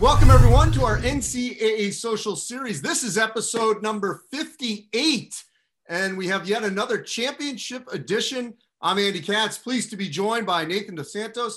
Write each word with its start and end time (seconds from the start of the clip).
Welcome, 0.00 0.30
everyone, 0.30 0.70
to 0.72 0.84
our 0.84 0.98
NCAA 0.98 1.92
social 1.92 2.36
series. 2.36 2.80
This 2.80 3.02
is 3.02 3.18
episode 3.18 3.82
number 3.82 4.22
58, 4.30 5.42
and 5.88 6.16
we 6.16 6.28
have 6.28 6.48
yet 6.48 6.62
another 6.62 7.02
championship 7.02 7.82
edition. 7.92 8.54
I'm 8.80 9.00
Andy 9.00 9.20
Katz, 9.20 9.58
pleased 9.58 9.90
to 9.90 9.96
be 9.96 10.08
joined 10.08 10.46
by 10.46 10.64
Nathan 10.64 10.96
Dossantos 10.96 11.54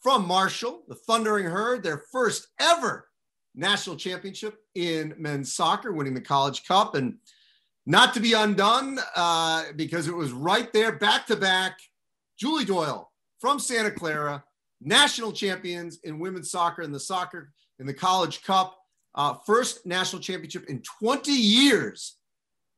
from 0.00 0.26
Marshall, 0.26 0.84
the 0.88 0.94
Thundering 0.94 1.44
Herd, 1.44 1.82
their 1.82 2.04
first 2.10 2.48
ever 2.58 3.10
national 3.54 3.96
championship 3.96 4.56
in 4.74 5.14
men's 5.18 5.54
soccer, 5.54 5.92
winning 5.92 6.14
the 6.14 6.22
College 6.22 6.64
Cup. 6.64 6.94
And 6.94 7.18
not 7.84 8.14
to 8.14 8.20
be 8.20 8.32
undone 8.32 8.98
uh, 9.14 9.64
because 9.76 10.08
it 10.08 10.16
was 10.16 10.32
right 10.32 10.72
there, 10.72 10.92
back 10.92 11.26
to 11.26 11.36
back. 11.36 11.78
Julie 12.38 12.64
Doyle 12.64 13.12
from 13.40 13.60
Santa 13.60 13.90
Clara, 13.90 14.42
national 14.80 15.32
champions 15.32 15.98
in 16.02 16.18
women's 16.18 16.50
soccer 16.50 16.80
in 16.80 16.90
the 16.90 16.98
soccer 16.98 17.52
in 17.78 17.86
the 17.86 17.94
College 17.94 18.42
Cup. 18.42 18.78
Uh, 19.14 19.34
first 19.46 19.86
national 19.86 20.20
championship 20.20 20.68
in 20.68 20.82
20 21.00 21.30
years 21.30 22.16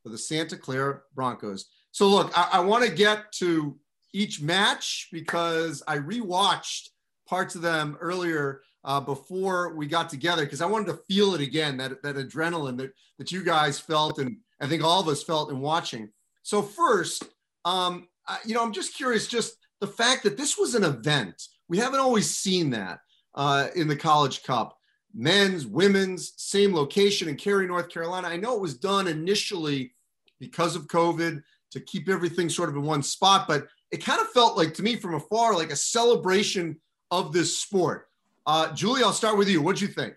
for 0.02 0.10
the 0.10 0.18
Santa 0.18 0.56
Clara 0.56 1.00
Broncos. 1.14 1.66
So, 1.92 2.08
look, 2.08 2.36
I, 2.36 2.50
I 2.54 2.60
want 2.60 2.84
to 2.84 2.90
get 2.90 3.32
to 3.38 3.78
each 4.12 4.42
match 4.42 5.08
because 5.10 5.82
I 5.88 5.98
rewatched 5.98 6.90
parts 7.26 7.54
of 7.54 7.62
them 7.62 7.96
earlier 8.00 8.62
uh, 8.84 9.00
before 9.00 9.74
we 9.74 9.86
got 9.86 10.08
together 10.08 10.44
because 10.44 10.60
I 10.60 10.66
wanted 10.66 10.86
to 10.88 11.00
feel 11.08 11.34
it 11.34 11.40
again 11.40 11.76
that, 11.78 12.02
that 12.02 12.16
adrenaline 12.16 12.78
that, 12.78 12.92
that 13.18 13.32
you 13.32 13.42
guys 13.42 13.80
felt 13.80 14.18
and 14.18 14.36
I 14.60 14.68
think 14.68 14.84
all 14.84 15.00
of 15.00 15.08
us 15.08 15.22
felt 15.22 15.50
in 15.50 15.60
watching. 15.60 16.10
So, 16.42 16.62
first, 16.62 17.24
um, 17.64 18.08
I, 18.28 18.38
you 18.44 18.54
know, 18.54 18.62
I'm 18.62 18.72
just 18.72 18.94
curious, 18.94 19.26
just 19.26 19.56
the 19.80 19.86
fact 19.86 20.22
that 20.22 20.36
this 20.36 20.56
was 20.56 20.74
an 20.74 20.84
event. 20.84 21.42
We 21.68 21.78
haven't 21.78 22.00
always 22.00 22.30
seen 22.30 22.70
that 22.70 23.00
uh, 23.34 23.68
in 23.74 23.88
the 23.88 23.96
College 23.96 24.44
Cup 24.44 24.75
men's, 25.16 25.66
women's, 25.66 26.34
same 26.36 26.74
location 26.74 27.28
in 27.28 27.36
Cary, 27.36 27.66
North 27.66 27.88
Carolina. 27.88 28.28
I 28.28 28.36
know 28.36 28.54
it 28.54 28.60
was 28.60 28.74
done 28.74 29.08
initially 29.08 29.94
because 30.38 30.76
of 30.76 30.86
COVID 30.86 31.42
to 31.70 31.80
keep 31.80 32.08
everything 32.08 32.48
sort 32.48 32.68
of 32.68 32.76
in 32.76 32.82
one 32.82 33.02
spot, 33.02 33.48
but 33.48 33.66
it 33.90 34.04
kind 34.04 34.20
of 34.20 34.28
felt 34.28 34.56
like 34.56 34.74
to 34.74 34.82
me 34.82 34.96
from 34.96 35.14
afar 35.14 35.54
like 35.54 35.70
a 35.70 35.76
celebration 35.76 36.78
of 37.10 37.32
this 37.32 37.58
sport. 37.58 38.08
Uh, 38.46 38.72
Julie, 38.74 39.02
I'll 39.02 39.12
start 39.12 39.38
with 39.38 39.48
you. 39.48 39.62
What'd 39.62 39.80
you 39.80 39.88
think? 39.88 40.16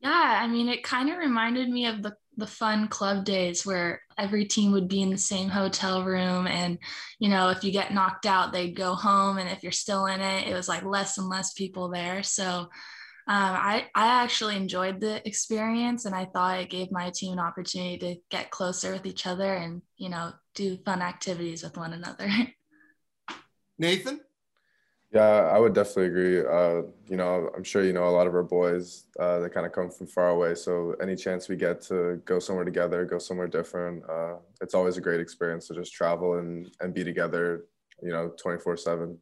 Yeah, 0.00 0.40
I 0.42 0.46
mean, 0.46 0.68
it 0.68 0.82
kind 0.82 1.10
of 1.10 1.18
reminded 1.18 1.68
me 1.68 1.86
of 1.86 2.02
the 2.02 2.16
the 2.36 2.46
fun 2.46 2.88
club 2.88 3.24
days 3.24 3.66
where 3.66 4.00
every 4.16 4.46
team 4.46 4.72
would 4.72 4.88
be 4.88 5.02
in 5.02 5.10
the 5.10 5.18
same 5.18 5.48
hotel 5.48 6.04
room 6.04 6.46
and 6.46 6.78
you 7.18 7.28
know 7.28 7.50
if 7.50 7.62
you 7.62 7.70
get 7.70 7.92
knocked 7.92 8.24
out 8.24 8.52
they'd 8.52 8.74
go 8.76 8.94
home 8.94 9.36
and 9.36 9.48
if 9.50 9.62
you're 9.62 9.70
still 9.70 10.06
in 10.06 10.20
it 10.20 10.48
it 10.48 10.54
was 10.54 10.68
like 10.68 10.82
less 10.82 11.18
and 11.18 11.28
less 11.28 11.52
people 11.52 11.90
there 11.90 12.22
so 12.22 12.68
um, 13.26 13.36
I, 13.36 13.86
I 13.94 14.22
actually 14.22 14.56
enjoyed 14.56 15.00
the 15.00 15.26
experience 15.26 16.04
and 16.04 16.14
I 16.14 16.24
thought 16.26 16.60
it 16.60 16.70
gave 16.70 16.90
my 16.90 17.10
team 17.10 17.34
an 17.34 17.38
opportunity 17.38 17.98
to 17.98 18.20
get 18.30 18.50
closer 18.50 18.92
with 18.92 19.06
each 19.06 19.26
other 19.26 19.54
and, 19.54 19.82
you 19.96 20.08
know, 20.08 20.32
do 20.54 20.78
fun 20.84 21.02
activities 21.02 21.62
with 21.62 21.76
one 21.76 21.92
another. 21.92 22.28
Nathan? 23.78 24.20
Yeah, 25.12 25.50
I 25.52 25.58
would 25.58 25.74
definitely 25.74 26.06
agree. 26.06 26.38
Uh, 26.40 26.82
you 27.08 27.16
know, 27.16 27.50
I'm 27.56 27.64
sure 27.64 27.82
you 27.82 27.92
know 27.92 28.08
a 28.08 28.10
lot 28.10 28.28
of 28.28 28.34
our 28.34 28.44
boys 28.44 29.06
uh, 29.18 29.40
that 29.40 29.52
kind 29.52 29.66
of 29.66 29.72
come 29.72 29.90
from 29.90 30.06
far 30.06 30.28
away. 30.28 30.54
So 30.54 30.94
any 31.02 31.16
chance 31.16 31.48
we 31.48 31.56
get 31.56 31.80
to 31.82 32.22
go 32.24 32.38
somewhere 32.38 32.64
together, 32.64 33.04
go 33.04 33.18
somewhere 33.18 33.48
different, 33.48 34.04
uh, 34.08 34.36
it's 34.60 34.74
always 34.74 34.98
a 34.98 35.00
great 35.00 35.20
experience 35.20 35.66
to 35.66 35.74
just 35.74 35.92
travel 35.92 36.38
and, 36.38 36.70
and 36.80 36.94
be 36.94 37.02
together, 37.02 37.64
you 38.00 38.10
know, 38.10 38.32
24 38.40 38.76
seven. 38.76 39.18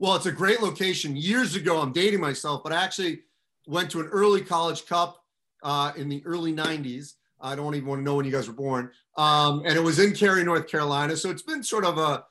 Well, 0.00 0.14
it's 0.14 0.26
a 0.26 0.32
great 0.32 0.62
location. 0.62 1.16
Years 1.16 1.56
ago, 1.56 1.80
I'm 1.80 1.92
dating 1.92 2.20
myself, 2.20 2.62
but 2.62 2.72
I 2.72 2.84
actually 2.84 3.22
went 3.66 3.90
to 3.90 4.00
an 4.00 4.06
early 4.06 4.40
college 4.40 4.86
cup 4.86 5.16
uh, 5.64 5.92
in 5.96 6.08
the 6.08 6.22
early 6.24 6.52
90s. 6.52 7.14
I 7.40 7.56
don't 7.56 7.74
even 7.74 7.88
want 7.88 8.00
to 8.00 8.04
know 8.04 8.14
when 8.14 8.24
you 8.24 8.30
guys 8.30 8.46
were 8.46 8.54
born. 8.54 8.90
Um, 9.16 9.62
and 9.64 9.76
it 9.76 9.82
was 9.82 9.98
in 9.98 10.12
Cary, 10.12 10.44
North 10.44 10.68
Carolina. 10.68 11.16
So 11.16 11.30
it's 11.30 11.42
been 11.42 11.64
sort 11.64 11.84
of 11.84 11.98
a, 11.98 12.24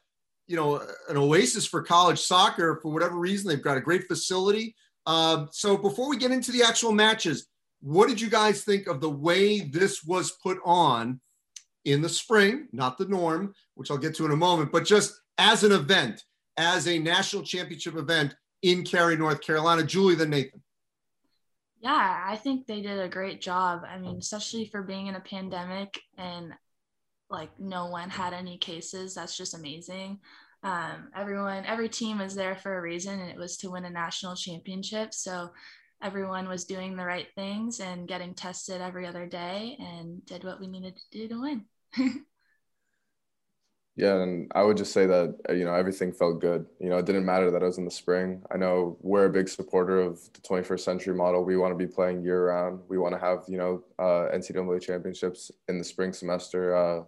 you 0.47 0.55
know, 0.55 0.81
an 1.09 1.17
oasis 1.17 1.65
for 1.65 1.81
college 1.81 2.19
soccer 2.19 2.79
for 2.81 2.91
whatever 2.91 3.17
reason. 3.17 3.49
They've 3.49 3.61
got 3.61 3.77
a 3.77 3.81
great 3.81 4.07
facility. 4.07 4.73
Um, 5.05 5.49
so 5.51 5.77
before 5.77 6.09
we 6.09 6.17
get 6.17 6.31
into 6.31 6.53
the 6.53 6.63
actual 6.63 6.93
matches, 6.93 7.47
what 7.81 8.07
did 8.07 8.19
you 8.19 8.29
guys 8.29 8.63
think 8.63 8.87
of 8.87 9.01
the 9.01 9.09
way 9.09 9.59
this 9.59 10.03
was 10.05 10.31
put 10.43 10.57
on 10.63 11.19
in 11.83 12.01
the 12.01 12.09
spring? 12.09 12.69
Not 12.71 12.97
the 12.97 13.07
norm, 13.07 13.53
which 13.75 13.91
I'll 13.91 13.97
get 13.97 14.15
to 14.15 14.25
in 14.25 14.31
a 14.31 14.37
moment, 14.37 14.71
but 14.71 14.85
just 14.85 15.19
as 15.37 15.63
an 15.63 15.73
event 15.73 16.23
as 16.57 16.87
a 16.87 16.99
national 16.99 17.43
championship 17.43 17.95
event 17.95 18.35
in 18.61 18.83
Cary, 18.83 19.15
North 19.15 19.41
Carolina. 19.41 19.83
Julie, 19.83 20.15
then 20.15 20.31
Nathan. 20.31 20.61
Yeah, 21.79 22.23
I 22.25 22.35
think 22.35 22.65
they 22.65 22.81
did 22.81 22.99
a 22.99 23.07
great 23.07 23.39
job. 23.39 23.83
I 23.87 23.99
mean, 23.99 24.17
especially 24.17 24.65
for 24.65 24.81
being 24.81 25.07
in 25.07 25.15
a 25.15 25.19
pandemic 25.19 25.99
and 26.17 26.53
like 27.29 27.49
no 27.59 27.87
one 27.87 28.09
had 28.09 28.33
any 28.33 28.57
cases. 28.57 29.13
That's 29.13 29.37
just 29.37 29.53
amazing. 29.53 30.19
Um, 30.63 31.09
everyone, 31.15 31.65
every 31.65 31.87
team 31.87 32.17
was 32.17 32.33
there 32.33 32.55
for 32.55 32.77
a 32.77 32.81
reason, 32.81 33.19
and 33.19 33.29
it 33.29 33.37
was 33.37 33.57
to 33.57 33.69
win 33.69 33.85
a 33.85 33.89
national 33.89 34.35
championship. 34.35 35.13
So 35.13 35.51
everyone 36.01 36.47
was 36.47 36.65
doing 36.65 36.95
the 36.95 37.05
right 37.05 37.27
things 37.35 37.79
and 37.79 38.07
getting 38.07 38.33
tested 38.33 38.81
every 38.81 39.05
other 39.05 39.27
day 39.27 39.77
and 39.79 40.25
did 40.25 40.43
what 40.43 40.59
we 40.59 40.67
needed 40.67 40.95
to 40.95 41.03
do 41.11 41.27
to 41.27 41.41
win. 41.41 41.65
Yeah, 43.97 44.21
and 44.21 44.51
I 44.53 44.61
would 44.61 44.77
just 44.77 44.93
say 44.93 45.07
that 45.07 45.35
uh, 45.49 45.53
you 45.53 45.65
know 45.65 45.73
everything 45.73 46.13
felt 46.13 46.39
good. 46.39 46.67
You 46.79 46.89
know, 46.89 46.97
it 46.99 47.07
didn't 47.07 47.25
matter 47.25 47.49
that 47.49 47.63
it 47.63 47.65
was 47.65 47.79
in 47.79 47.85
the 47.85 47.91
spring. 47.91 48.43
I 48.51 48.57
know 48.57 48.95
we're 49.01 49.25
a 49.25 49.29
big 49.29 49.49
supporter 49.49 49.99
of 49.99 50.21
the 50.33 50.41
21st 50.41 50.81
century 50.81 51.15
model. 51.15 51.43
We 51.43 51.57
want 51.57 51.73
to 51.73 51.77
be 51.77 51.91
playing 51.91 52.23
year 52.23 52.45
round. 52.45 52.81
We 52.87 52.99
want 52.99 53.15
to 53.15 53.19
have 53.19 53.39
you 53.47 53.57
know 53.57 53.83
uh, 53.97 54.29
NCAA 54.35 54.83
championships 54.83 55.49
in 55.67 55.79
the 55.79 55.83
spring 55.83 56.13
semester. 56.13 56.75
Uh, 56.77 57.03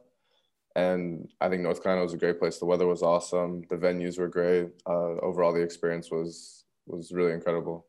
and 0.75 1.29
I 1.39 1.47
think 1.47 1.61
North 1.61 1.83
Carolina 1.83 2.03
was 2.03 2.13
a 2.15 2.17
great 2.17 2.39
place. 2.39 2.57
The 2.57 2.65
weather 2.65 2.87
was 2.87 3.03
awesome. 3.03 3.63
The 3.69 3.75
venues 3.75 4.17
were 4.17 4.27
great. 4.27 4.69
Uh, 4.87 5.19
overall, 5.21 5.53
the 5.53 5.61
experience 5.61 6.09
was 6.09 6.65
was 6.87 7.11
really 7.11 7.33
incredible. 7.33 7.85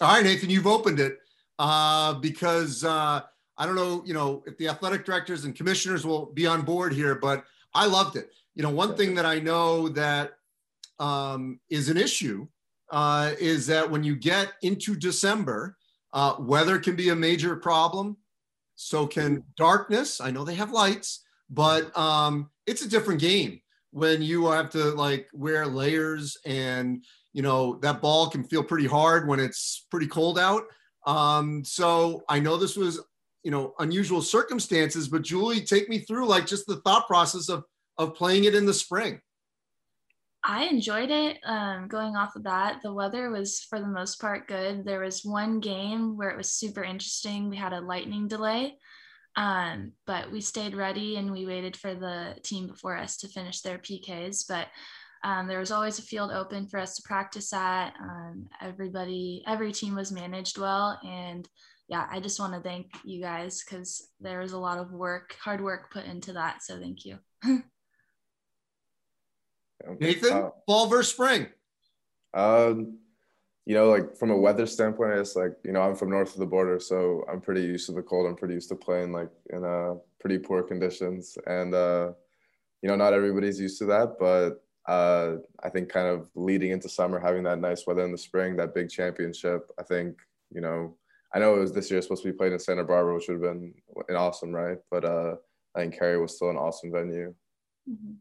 All 0.00 0.14
right, 0.14 0.24
Nathan, 0.24 0.48
you've 0.48 0.66
opened 0.66 0.98
it 0.98 1.18
uh, 1.58 2.14
because 2.14 2.84
uh, 2.84 3.20
I 3.58 3.66
don't 3.66 3.74
know, 3.74 4.02
you 4.06 4.14
know, 4.14 4.42
if 4.46 4.56
the 4.56 4.68
athletic 4.68 5.04
directors 5.04 5.44
and 5.44 5.54
commissioners 5.54 6.06
will 6.06 6.24
be 6.24 6.46
on 6.46 6.62
board 6.62 6.94
here, 6.94 7.14
but 7.14 7.44
I 7.74 7.86
loved 7.86 8.16
it. 8.16 8.30
You 8.54 8.62
know, 8.62 8.70
one 8.70 8.96
thing 8.96 9.14
that 9.14 9.26
I 9.26 9.38
know 9.38 9.88
that 9.90 10.32
um, 10.98 11.60
is 11.70 11.88
an 11.88 11.96
issue 11.96 12.46
uh, 12.90 13.32
is 13.38 13.66
that 13.68 13.90
when 13.90 14.02
you 14.02 14.16
get 14.16 14.52
into 14.62 14.94
December, 14.96 15.76
uh, 16.12 16.34
weather 16.40 16.78
can 16.78 16.96
be 16.96 17.10
a 17.10 17.16
major 17.16 17.56
problem. 17.56 18.16
So 18.74 19.06
can 19.06 19.44
darkness. 19.56 20.20
I 20.20 20.30
know 20.30 20.42
they 20.42 20.54
have 20.54 20.72
lights, 20.72 21.22
but 21.50 21.96
um, 21.96 22.50
it's 22.66 22.82
a 22.82 22.88
different 22.88 23.20
game 23.20 23.60
when 23.90 24.22
you 24.22 24.46
have 24.46 24.70
to 24.70 24.84
like 24.92 25.28
wear 25.34 25.66
layers 25.66 26.38
and 26.46 27.04
you 27.32 27.42
know 27.42 27.78
that 27.82 28.00
ball 28.00 28.30
can 28.30 28.44
feel 28.44 28.62
pretty 28.62 28.86
hard 28.86 29.28
when 29.28 29.38
it's 29.38 29.86
pretty 29.90 30.06
cold 30.06 30.38
out. 30.38 30.62
Um, 31.06 31.64
so 31.64 32.22
I 32.28 32.40
know 32.40 32.56
this 32.56 32.76
was 32.76 33.00
you 33.42 33.50
know 33.50 33.74
unusual 33.78 34.20
circumstances 34.20 35.08
but 35.08 35.22
julie 35.22 35.60
take 35.60 35.88
me 35.88 35.98
through 36.00 36.26
like 36.26 36.46
just 36.46 36.66
the 36.66 36.76
thought 36.76 37.06
process 37.06 37.48
of 37.48 37.64
of 37.98 38.14
playing 38.14 38.44
it 38.44 38.54
in 38.54 38.64
the 38.64 38.72
spring. 38.72 39.20
I 40.42 40.64
enjoyed 40.64 41.10
it 41.10 41.36
um, 41.44 41.86
going 41.86 42.16
off 42.16 42.34
of 42.34 42.44
that 42.44 42.80
the 42.82 42.94
weather 42.94 43.28
was 43.28 43.60
for 43.60 43.78
the 43.78 43.86
most 43.86 44.18
part 44.18 44.48
good. 44.48 44.86
There 44.86 45.00
was 45.00 45.22
one 45.22 45.60
game 45.60 46.16
where 46.16 46.30
it 46.30 46.36
was 46.36 46.50
super 46.50 46.82
interesting. 46.82 47.50
We 47.50 47.56
had 47.56 47.74
a 47.74 47.80
lightning 47.80 48.26
delay 48.26 48.78
um, 49.36 49.92
but 50.06 50.30
we 50.30 50.40
stayed 50.40 50.74
ready 50.74 51.16
and 51.16 51.30
we 51.30 51.46
waited 51.46 51.76
for 51.76 51.94
the 51.94 52.36
team 52.42 52.66
before 52.66 52.96
us 52.96 53.16
to 53.18 53.28
finish 53.28 53.60
their 53.60 53.78
pks 53.78 54.44
but 54.48 54.66
um, 55.22 55.46
there 55.46 55.58
was 55.58 55.70
always 55.70 55.98
a 55.98 56.02
field 56.02 56.30
open 56.30 56.66
for 56.66 56.80
us 56.80 56.96
to 56.96 57.02
practice 57.02 57.52
at. 57.52 57.92
Um, 58.00 58.48
everybody 58.62 59.44
every 59.46 59.70
team 59.70 59.94
was 59.94 60.10
managed 60.10 60.56
well 60.56 60.98
and 61.04 61.46
yeah, 61.90 62.06
I 62.08 62.20
just 62.20 62.38
want 62.38 62.54
to 62.54 62.60
thank 62.60 62.86
you 63.04 63.20
guys 63.20 63.64
because 63.64 64.10
there 64.20 64.38
was 64.38 64.52
a 64.52 64.58
lot 64.58 64.78
of 64.78 64.92
work, 64.92 65.36
hard 65.42 65.60
work 65.60 65.92
put 65.92 66.04
into 66.04 66.32
that. 66.34 66.62
So 66.62 66.78
thank 66.78 67.04
you. 67.04 67.18
Nathan, 69.98 70.32
uh, 70.32 70.50
fall 70.66 70.86
versus 70.86 71.12
spring. 71.12 71.48
Um, 72.32 72.98
you 73.66 73.74
know, 73.74 73.90
like 73.90 74.16
from 74.16 74.30
a 74.30 74.36
weather 74.36 74.66
standpoint, 74.66 75.18
it's 75.18 75.34
like 75.34 75.56
you 75.64 75.72
know 75.72 75.82
I'm 75.82 75.96
from 75.96 76.10
north 76.10 76.32
of 76.32 76.38
the 76.38 76.46
border, 76.46 76.78
so 76.78 77.24
I'm 77.28 77.40
pretty 77.40 77.62
used 77.62 77.86
to 77.86 77.92
the 77.92 78.02
cold. 78.02 78.26
I'm 78.26 78.36
pretty 78.36 78.54
used 78.54 78.68
to 78.68 78.76
playing 78.76 79.10
like 79.10 79.30
in 79.52 79.64
uh, 79.64 79.94
pretty 80.20 80.38
poor 80.38 80.62
conditions, 80.62 81.36
and 81.46 81.74
uh, 81.74 82.12
you 82.82 82.88
know, 82.88 82.94
not 82.94 83.14
everybody's 83.14 83.58
used 83.58 83.78
to 83.78 83.86
that, 83.86 84.16
but 84.20 84.62
uh, 84.86 85.38
I 85.64 85.70
think 85.70 85.88
kind 85.88 86.06
of 86.06 86.30
leading 86.36 86.70
into 86.70 86.88
summer, 86.88 87.18
having 87.18 87.42
that 87.44 87.58
nice 87.58 87.84
weather 87.84 88.04
in 88.04 88.12
the 88.12 88.18
spring, 88.18 88.54
that 88.56 88.76
big 88.76 88.90
championship, 88.90 89.72
I 89.76 89.82
think 89.82 90.18
you 90.54 90.60
know 90.60 90.94
I 91.32 91.38
know 91.38 91.56
it 91.56 91.60
was 91.60 91.72
this 91.72 91.90
year 91.90 92.02
supposed 92.02 92.22
to 92.22 92.32
be 92.32 92.36
played 92.36 92.52
in 92.52 92.58
Santa 92.58 92.84
Barbara, 92.84 93.14
which 93.14 93.28
would 93.28 93.42
have 93.42 93.52
been 93.52 93.74
an 94.08 94.16
awesome, 94.16 94.52
right? 94.52 94.78
But 94.90 95.04
uh, 95.04 95.36
I 95.74 95.80
think 95.80 95.98
Cary 95.98 96.20
was 96.20 96.36
still 96.36 96.50
an 96.50 96.56
awesome 96.56 96.90
venue. 96.90 97.34
Mm-hmm. 97.88 98.14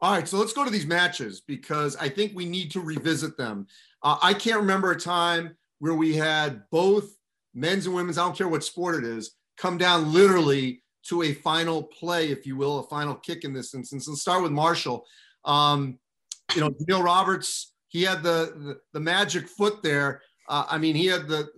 All 0.00 0.12
right, 0.12 0.28
so 0.28 0.36
let's 0.36 0.52
go 0.52 0.64
to 0.64 0.70
these 0.70 0.86
matches 0.86 1.40
because 1.40 1.96
I 1.96 2.08
think 2.08 2.32
we 2.34 2.44
need 2.44 2.70
to 2.72 2.80
revisit 2.80 3.38
them. 3.38 3.66
Uh, 4.02 4.18
I 4.22 4.34
can't 4.34 4.60
remember 4.60 4.90
a 4.90 5.00
time 5.00 5.56
where 5.78 5.94
we 5.94 6.14
had 6.14 6.62
both 6.70 7.16
men's 7.54 7.86
and 7.86 7.94
women's, 7.94 8.18
I 8.18 8.24
don't 8.24 8.36
care 8.36 8.48
what 8.48 8.62
sport 8.62 9.02
it 9.02 9.04
is, 9.04 9.36
come 9.56 9.78
down 9.78 10.12
literally 10.12 10.82
to 11.08 11.22
a 11.22 11.32
final 11.32 11.82
play, 11.82 12.30
if 12.30 12.46
you 12.46 12.56
will, 12.56 12.80
a 12.80 12.88
final 12.88 13.14
kick 13.14 13.44
in 13.44 13.54
this 13.54 13.72
instance. 13.74 14.06
Let's 14.06 14.20
start 14.20 14.42
with 14.42 14.52
Marshall. 14.52 15.06
Um, 15.44 15.98
you 16.54 16.60
know, 16.60 16.70
Jamil 16.70 17.02
Roberts, 17.02 17.72
he 17.88 18.02
had 18.02 18.22
the, 18.22 18.52
the, 18.56 18.80
the 18.92 19.00
magic 19.00 19.48
foot 19.48 19.82
there. 19.82 20.20
Uh, 20.48 20.66
I 20.68 20.76
mean, 20.76 20.94
he 20.94 21.06
had 21.06 21.26
the, 21.26 21.48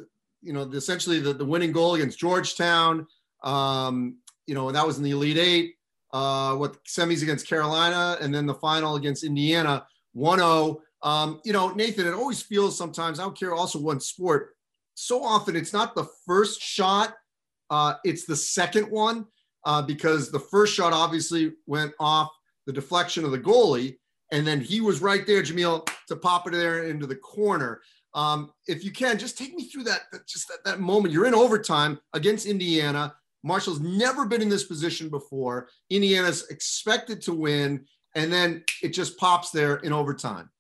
you 0.43 0.52
know, 0.52 0.62
essentially 0.62 1.20
the, 1.20 1.32
the 1.32 1.44
winning 1.44 1.73
goal 1.73 1.94
against 1.94 2.19
Georgetown. 2.19 3.06
Um, 3.43 4.19
you 4.46 4.55
know, 4.55 4.70
that 4.73 4.87
was 4.87 4.99
in 4.99 5.05
the 5.05 5.11
Elite 5.11 5.38
Eight. 5.38 5.75
Uh, 6.12 6.55
what 6.55 6.82
semis 6.85 7.23
against 7.23 7.46
Carolina, 7.46 8.17
and 8.23 8.35
then 8.35 8.46
the 8.46 8.55
final 8.55 8.96
against 8.96 9.25
Indiana, 9.25 9.87
1-0. 10.17 10.79
Um, 11.02 11.40
you 11.44 11.52
know, 11.52 11.69
Nathan, 11.70 12.06
it 12.06 12.14
always 12.14 12.40
feels 12.40 12.79
sometimes. 12.79 13.20
I 13.20 13.25
don't 13.25 13.38
care. 13.38 13.55
Also, 13.55 13.79
one 13.79 14.00
sport. 14.00 14.55
So 14.94 15.23
often, 15.23 15.55
it's 15.55 15.75
not 15.75 15.94
the 15.94 16.08
first 16.26 16.62
shot; 16.62 17.14
uh, 17.69 17.94
it's 18.05 18.25
the 18.25 18.34
second 18.34 18.91
one 18.91 19.26
uh, 19.67 19.82
because 19.82 20.31
the 20.31 20.41
first 20.41 20.75
shot 20.75 20.94
obviously 20.94 21.52
went 21.67 21.93
off 22.00 22.31
the 22.67 22.73
deflection 22.73 23.25
of 23.25 23.31
the 23.31 23.38
goalie, 23.38 23.99
and 24.32 24.46
then 24.46 24.61
he 24.61 24.81
was 24.81 25.02
right 25.02 25.26
there, 25.26 25.43
Jamil, 25.43 25.88
to 26.08 26.17
pop 26.17 26.49
it 26.49 26.52
there 26.52 26.84
into 26.84 27.06
the 27.06 27.17
corner. 27.17 27.82
Um, 28.14 28.52
if 28.66 28.84
you 28.84 28.90
can, 28.90 29.19
just 29.19 29.38
take 29.38 29.55
me 29.55 29.64
through 29.64 29.84
that, 29.84 30.00
just 30.26 30.49
that, 30.49 30.64
that 30.64 30.81
moment. 30.81 31.12
You're 31.12 31.26
in 31.26 31.34
overtime 31.34 31.99
against 32.14 32.46
Indiana. 32.46 33.14
Marshall's 33.43 33.81
never 33.81 34.26
been 34.26 34.43
in 34.43 34.49
this 34.49 34.64
position 34.64 35.08
before. 35.08 35.69
Indiana's 35.90 36.49
expected 36.49 37.20
to 37.22 37.34
win, 37.34 37.84
and 38.14 38.32
then 38.32 38.64
it 38.82 38.90
just 38.90 39.19
pops 39.19 39.50
there 39.50 39.76
in 39.76 39.93
overtime. 39.93 40.50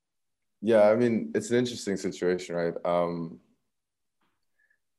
Yeah, 0.60 0.88
I 0.88 0.96
mean, 0.96 1.32
it's 1.34 1.50
an 1.50 1.56
interesting 1.56 1.96
situation, 1.96 2.54
right? 2.54 2.74
Um, 2.84 3.40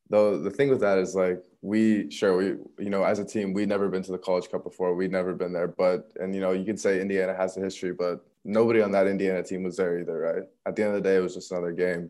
though 0.09 0.39
the 0.39 0.49
thing 0.49 0.69
with 0.69 0.81
that 0.81 0.97
is 0.97 1.15
like 1.15 1.43
we 1.61 2.09
sure 2.09 2.35
we 2.35 2.45
you 2.83 2.89
know 2.89 3.03
as 3.03 3.19
a 3.19 3.25
team 3.25 3.53
we'd 3.53 3.69
never 3.69 3.87
been 3.89 4.03
to 4.03 4.11
the 4.11 4.17
college 4.17 4.49
cup 4.49 4.63
before 4.63 4.95
we'd 4.95 5.11
never 5.11 5.33
been 5.33 5.53
there 5.53 5.67
but 5.67 6.11
and 6.19 6.33
you 6.33 6.41
know 6.41 6.51
you 6.51 6.65
could 6.65 6.79
say 6.79 6.99
indiana 6.99 7.33
has 7.33 7.55
a 7.57 7.59
history 7.59 7.93
but 7.93 8.25
nobody 8.43 8.81
on 8.81 8.91
that 8.91 9.07
indiana 9.07 9.43
team 9.43 9.63
was 9.63 9.77
there 9.77 9.99
either 9.99 10.17
right 10.17 10.43
at 10.65 10.75
the 10.75 10.83
end 10.83 10.95
of 10.95 11.03
the 11.03 11.07
day 11.07 11.17
it 11.17 11.21
was 11.21 11.35
just 11.35 11.51
another 11.51 11.71
game 11.71 12.09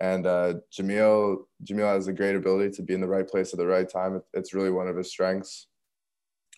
and 0.00 0.26
uh, 0.26 0.54
Jamil, 0.72 1.38
Jameel 1.64 1.92
has 1.92 2.06
a 2.06 2.12
great 2.12 2.36
ability 2.36 2.70
to 2.76 2.82
be 2.82 2.94
in 2.94 3.00
the 3.00 3.08
right 3.08 3.28
place 3.28 3.52
at 3.52 3.58
the 3.58 3.66
right 3.66 3.88
time. 3.88 4.22
It's 4.32 4.54
really 4.54 4.70
one 4.70 4.86
of 4.86 4.96
his 4.96 5.10
strengths. 5.10 5.66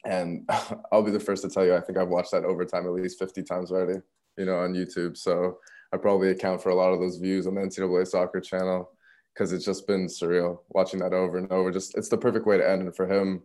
And 0.04 0.48
I'll 0.92 1.02
be 1.02 1.10
the 1.10 1.20
first 1.20 1.42
to 1.42 1.48
tell 1.48 1.64
you, 1.64 1.74
I 1.74 1.80
think 1.80 1.98
I've 1.98 2.08
watched 2.08 2.32
that 2.32 2.44
overtime 2.44 2.84
at 2.86 2.92
least 2.92 3.18
50 3.18 3.42
times 3.42 3.70
already, 3.70 4.00
you 4.36 4.44
know, 4.44 4.58
on 4.58 4.74
YouTube. 4.74 5.16
So 5.16 5.58
I 5.92 5.96
probably 5.96 6.30
account 6.30 6.62
for 6.62 6.68
a 6.68 6.74
lot 6.74 6.92
of 6.92 7.00
those 7.00 7.16
views 7.16 7.46
on 7.46 7.54
the 7.54 7.62
NCAA 7.62 8.06
soccer 8.06 8.40
channel 8.40 8.90
because 9.34 9.52
it's 9.52 9.64
just 9.64 9.86
been 9.86 10.06
surreal 10.06 10.58
watching 10.68 11.00
that 11.00 11.14
over 11.14 11.38
and 11.38 11.50
over. 11.50 11.70
Just 11.70 11.96
it's 11.96 12.10
the 12.10 12.18
perfect 12.18 12.46
way 12.46 12.58
to 12.58 12.68
end. 12.68 12.82
And 12.82 12.94
for 12.94 13.06
him, 13.06 13.42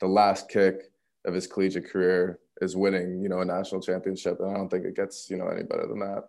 the 0.00 0.06
last 0.06 0.48
kick 0.48 0.82
of 1.24 1.34
his 1.34 1.48
collegiate 1.48 1.90
career 1.90 2.38
is 2.60 2.76
winning, 2.76 3.20
you 3.20 3.28
know, 3.28 3.40
a 3.40 3.44
national 3.44 3.80
championship. 3.80 4.38
And 4.38 4.50
I 4.50 4.54
don't 4.54 4.68
think 4.68 4.84
it 4.84 4.94
gets, 4.94 5.28
you 5.28 5.36
know, 5.36 5.48
any 5.48 5.64
better 5.64 5.86
than 5.88 5.98
that. 5.98 6.28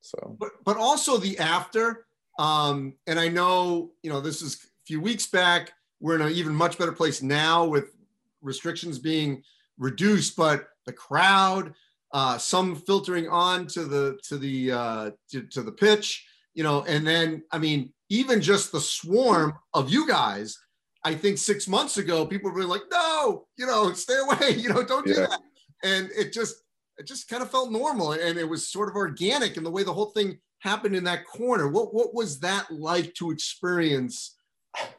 So, 0.00 0.36
but 0.38 0.50
but 0.64 0.76
also 0.76 1.16
the 1.16 1.38
after 1.38 2.06
um, 2.38 2.94
and 3.06 3.18
I 3.18 3.28
know, 3.28 3.90
you 4.02 4.10
know, 4.10 4.20
this 4.20 4.42
is 4.42 4.54
a 4.54 4.58
few 4.86 5.00
weeks 5.00 5.26
back. 5.26 5.72
We're 6.00 6.16
in 6.16 6.22
an 6.22 6.32
even 6.32 6.54
much 6.54 6.78
better 6.78 6.92
place 6.92 7.22
now 7.22 7.64
with 7.64 7.94
restrictions 8.40 8.98
being 8.98 9.42
reduced, 9.78 10.36
but 10.36 10.68
the 10.86 10.92
crowd, 10.92 11.74
uh, 12.12 12.38
some 12.38 12.76
filtering 12.76 13.28
on 13.28 13.66
to 13.68 13.84
the 13.84 14.18
to 14.24 14.38
the 14.38 14.72
uh, 14.72 15.10
to, 15.30 15.42
to 15.42 15.62
the 15.62 15.72
pitch, 15.72 16.26
you 16.54 16.62
know, 16.62 16.82
and 16.84 17.06
then 17.06 17.42
I 17.50 17.58
mean, 17.58 17.92
even 18.08 18.40
just 18.40 18.72
the 18.72 18.80
swarm 18.80 19.54
of 19.74 19.90
you 19.90 20.06
guys. 20.06 20.58
I 21.04 21.14
think 21.14 21.38
six 21.38 21.66
months 21.66 21.96
ago, 21.96 22.24
people 22.24 22.52
were 22.52 22.64
like, 22.64 22.82
"No, 22.90 23.46
you 23.56 23.66
know, 23.66 23.92
stay 23.92 24.18
away, 24.18 24.50
you 24.56 24.68
know, 24.68 24.82
don't 24.82 25.06
do 25.06 25.12
yeah. 25.12 25.26
that," 25.26 25.40
and 25.82 26.10
it 26.16 26.32
just 26.32 26.56
it 26.98 27.06
just 27.06 27.28
kind 27.28 27.42
of 27.42 27.50
felt 27.50 27.72
normal, 27.72 28.12
and 28.12 28.38
it 28.38 28.48
was 28.48 28.68
sort 28.68 28.88
of 28.88 28.96
organic 28.96 29.56
in 29.56 29.64
the 29.64 29.70
way 29.70 29.82
the 29.82 29.92
whole 29.92 30.10
thing 30.10 30.38
happened 30.62 30.94
in 30.94 31.04
that 31.04 31.26
corner. 31.26 31.68
What 31.68 31.92
what 31.92 32.14
was 32.14 32.40
that 32.40 32.70
like 32.70 33.14
to 33.14 33.30
experience 33.30 34.36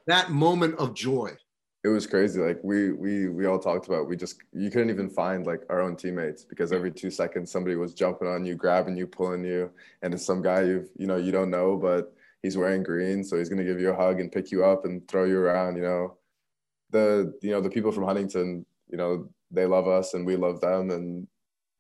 that 0.08 0.30
moment 0.30 0.76
of 0.76 0.94
joy? 0.94 1.32
It 1.86 1.88
was 1.88 2.06
crazy. 2.06 2.40
Like 2.40 2.60
we 2.64 2.92
we 2.92 3.30
we 3.30 3.46
all 3.46 3.60
talked 3.60 3.88
about. 3.88 4.08
We 4.08 4.18
just 4.18 4.38
you 4.54 4.70
couldn't 4.70 4.90
even 4.90 5.10
find 5.10 5.46
like 5.46 5.62
our 5.70 5.82
own 5.82 5.96
teammates 5.96 6.44
because 6.44 6.72
every 6.72 6.92
two 6.92 7.10
seconds 7.10 7.52
somebody 7.52 7.76
was 7.76 7.94
jumping 7.94 8.28
on 8.28 8.46
you, 8.46 8.56
grabbing 8.56 8.98
you, 8.98 9.08
pulling 9.08 9.44
you, 9.44 9.72
and 10.02 10.14
it's 10.14 10.26
some 10.26 10.42
guy 10.42 10.62
you 10.64 10.88
you 10.98 11.08
know 11.08 11.18
you 11.18 11.32
don't 11.32 11.50
know, 11.50 11.78
but 11.78 12.14
he's 12.42 12.58
wearing 12.58 12.84
green, 12.84 13.24
so 13.24 13.38
he's 13.38 13.50
gonna 13.50 13.64
give 13.64 13.80
you 13.80 13.90
a 13.90 13.96
hug 13.96 14.20
and 14.20 14.32
pick 14.32 14.52
you 14.52 14.66
up 14.66 14.86
and 14.86 15.08
throw 15.08 15.24
you 15.24 15.40
around. 15.40 15.78
You 15.78 15.84
know, 15.84 16.18
the 16.92 17.34
you 17.42 17.52
know 17.52 17.62
the 17.62 17.70
people 17.70 17.92
from 17.92 18.04
Huntington, 18.04 18.66
you 18.90 18.98
know, 18.98 19.30
they 19.50 19.66
love 19.66 19.88
us 19.88 20.14
and 20.14 20.26
we 20.26 20.36
love 20.36 20.60
them, 20.60 20.90
and 20.92 21.28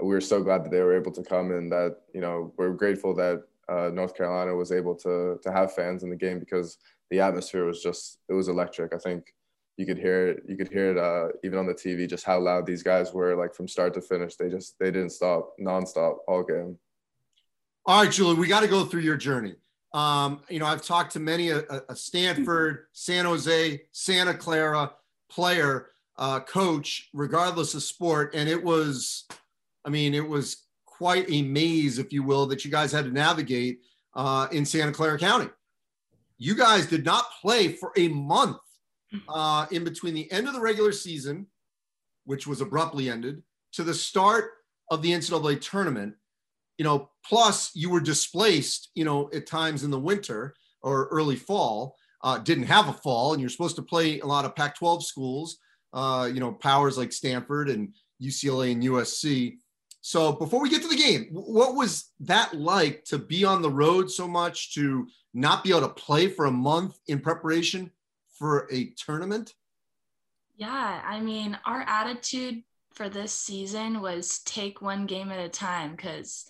we 0.02 0.16
are 0.16 0.22
so 0.22 0.42
glad 0.42 0.64
that 0.64 0.72
they 0.72 0.82
were 0.82 0.96
able 0.96 1.12
to 1.12 1.24
come 1.24 1.52
and 1.52 1.70
that 1.72 1.98
you 2.14 2.22
know 2.22 2.54
we're 2.58 2.72
grateful 2.72 3.14
that 3.16 3.44
uh, 3.70 3.90
North 3.94 4.16
Carolina 4.16 4.56
was 4.56 4.72
able 4.72 4.96
to 4.96 5.40
to 5.42 5.52
have 5.52 5.74
fans 5.74 6.04
in 6.04 6.10
the 6.10 6.16
game 6.16 6.40
because 6.40 6.78
the 7.10 7.20
atmosphere 7.20 7.66
was 7.66 7.82
just 7.82 8.20
it 8.30 8.34
was 8.34 8.48
electric. 8.48 8.94
I 8.94 8.98
think 8.98 9.34
you 9.78 9.86
could 9.86 9.98
hear 9.98 10.30
it. 10.30 10.44
You 10.48 10.56
could 10.56 10.70
hear 10.70 10.92
it 10.92 10.98
uh, 10.98 11.30
even 11.44 11.58
on 11.58 11.66
the 11.66 11.74
TV, 11.74 12.08
just 12.08 12.26
how 12.26 12.40
loud 12.40 12.66
these 12.66 12.84
guys 12.84 13.14
were, 13.14 13.36
like 13.36 13.56
from 13.56 13.68
start 13.68 13.94
to 13.96 14.02
finish. 14.02 14.36
They 14.36 14.50
just 14.50 14.78
they 14.80 14.92
didn't 14.92 15.12
stop 15.12 15.54
nonstop 15.60 16.18
all 16.28 16.44
game. 16.44 16.78
All 17.86 18.04
right, 18.04 18.12
Julie, 18.12 18.36
we 18.36 18.48
got 18.48 18.62
to 18.62 18.68
go 18.68 18.86
through 18.86 19.02
your 19.02 19.18
journey. 19.18 19.56
Um, 19.94 20.42
you 20.50 20.60
know, 20.60 20.66
I've 20.66 20.82
talked 20.82 21.14
to 21.14 21.20
many 21.20 21.50
a, 21.50 21.64
a 21.90 21.96
Stanford, 21.96 22.86
San 22.94 23.26
Jose, 23.26 23.82
Santa 23.92 24.34
Clara 24.34 24.92
player, 25.30 25.90
uh, 26.18 26.40
coach, 26.40 27.10
regardless 27.14 27.74
of 27.74 27.84
sport, 27.84 28.34
and 28.36 28.48
it 28.48 28.64
was, 28.64 29.26
I 29.86 29.90
mean, 29.90 30.14
it 30.14 30.28
was 30.28 30.64
quite 31.04 31.30
a 31.30 31.42
maze, 31.42 32.00
if 32.00 32.14
you 32.14 32.24
will, 32.24 32.46
that 32.46 32.64
you 32.64 32.72
guys 32.72 32.90
had 32.90 33.04
to 33.04 33.12
navigate 33.12 33.82
uh, 34.16 34.48
in 34.54 34.64
Santa 34.64 34.94
Clara 34.94 35.20
County. 35.20 35.50
You 36.38 36.56
guys 36.56 36.86
did 36.86 37.04
not 37.04 37.26
play 37.42 37.74
for 37.74 37.92
a 37.98 38.08
month 38.08 38.56
uh, 39.28 39.66
in 39.70 39.84
between 39.84 40.14
the 40.14 40.32
end 40.32 40.48
of 40.48 40.54
the 40.54 40.62
regular 40.62 40.94
season, 40.94 41.48
which 42.24 42.48
was 42.48 42.62
abruptly 42.62 43.10
ended, 43.10 43.44
to 43.74 43.84
the 43.84 43.94
start 43.94 44.52
of 44.92 45.02
the 45.02 45.12
NCAA 45.12 45.60
tournament. 45.60 46.14
You 46.78 46.86
know, 46.86 47.10
plus 47.26 47.72
you 47.76 47.90
were 47.90 48.00
displaced, 48.00 48.90
you 48.96 49.04
know, 49.04 49.30
at 49.34 49.46
times 49.46 49.84
in 49.84 49.92
the 49.92 50.00
winter 50.00 50.56
or 50.84 51.10
early 51.12 51.36
fall. 51.36 51.98
Uh, 52.24 52.38
didn't 52.38 52.64
have 52.64 52.88
a 52.88 52.94
fall, 52.94 53.34
and 53.34 53.42
you're 53.42 53.50
supposed 53.50 53.76
to 53.76 53.82
play 53.82 54.22
a 54.22 54.26
lot 54.26 54.46
of 54.46 54.56
Pac-12 54.56 55.04
schools. 55.04 55.58
Uh, 55.92 56.30
you 56.34 56.40
know, 56.40 56.54
powers 56.54 56.98
like 56.98 57.12
Stanford 57.12 57.68
and 57.68 57.94
UCLA 58.22 58.72
and 58.72 58.84
USC. 58.84 59.58
So 60.06 60.34
before 60.34 60.62
we 60.62 60.70
get 60.70 60.82
to 60.82 60.90
the 60.90 60.98
game, 60.98 61.30
what 61.32 61.76
was 61.76 62.12
that 62.20 62.54
like 62.54 63.06
to 63.06 63.18
be 63.18 63.46
on 63.46 63.62
the 63.62 63.70
road 63.70 64.12
so 64.12 64.28
much 64.28 64.74
to 64.74 65.08
not 65.34 65.64
be 65.64 65.70
able 65.70 65.88
to 65.88 65.88
play 65.88 66.28
for 66.28 66.46
a 66.46 66.52
month 66.52 67.00
in 67.08 67.22
preparation 67.22 67.90
for 68.38 68.68
a 68.70 68.90
tournament? 68.98 69.54
Yeah, 70.58 71.02
I 71.06 71.22
mean, 71.22 71.58
our 71.66 71.86
attitude 71.88 72.64
for 72.94 73.08
this 73.08 73.32
season 73.32 74.02
was 74.02 74.40
take 74.40 74.82
one 74.82 75.06
game 75.06 75.32
at 75.32 75.40
a 75.40 75.48
time 75.48 75.92
because 75.92 76.44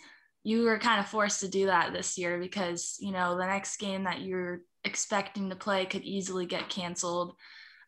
you 0.44 0.64
were 0.64 0.80
kind 0.80 1.00
of 1.00 1.08
forced 1.08 1.42
to 1.42 1.48
do 1.48 1.68
that 1.68 1.94
this 1.94 2.18
year 2.18 2.40
because, 2.40 2.98
you 3.00 3.12
know, 3.12 3.38
the 3.38 3.46
next 3.46 3.78
game 3.78 4.06
that 4.06 4.22
you're 4.22 4.62
expecting 4.84 5.52
to 5.52 5.56
play 5.56 5.86
could 5.86 6.04
easily 6.04 6.48
get 6.48 6.70
canceled. 6.70 7.36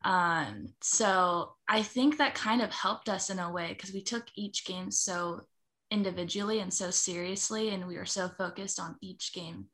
Um, 0.03 0.67
so 0.81 1.55
I 1.67 1.81
think 1.81 2.19
that 2.19 2.35
kind 2.35 2.61
of 2.61 2.71
helped 2.71 3.09
us 3.09 3.31
in 3.31 3.39
a 3.39 3.51
way 3.51 3.69
because 3.69 3.91
we 3.91 4.03
took 4.03 4.25
each 4.35 4.63
game 4.63 4.91
so 4.91 5.41
individually 5.95 6.59
and 6.59 6.71
so 6.71 6.91
seriously 6.91 7.69
and 7.69 7.87
we 7.87 7.97
were 7.97 8.05
so 8.05 8.27
focused 8.37 8.79
on 8.79 8.97
each 9.01 9.33
game 9.33 9.65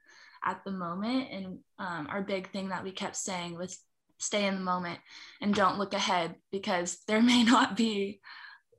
at 0.46 0.63
the 0.63 0.72
moment. 0.72 1.28
And 1.32 1.46
um, 1.80 2.08
our 2.10 2.22
big 2.22 2.51
thing 2.51 2.70
that 2.70 2.84
we 2.84 2.92
kept 2.92 3.16
saying 3.16 3.58
was 3.58 3.80
stay 4.20 4.46
in 4.46 4.54
the 4.54 4.62
moment 4.62 5.00
and 5.42 5.54
don't 5.54 5.80
look 5.80 5.94
ahead 5.94 6.36
because 6.51 7.00
there 7.08 7.22
may 7.22 7.44
not 7.44 7.75
be 7.75 8.22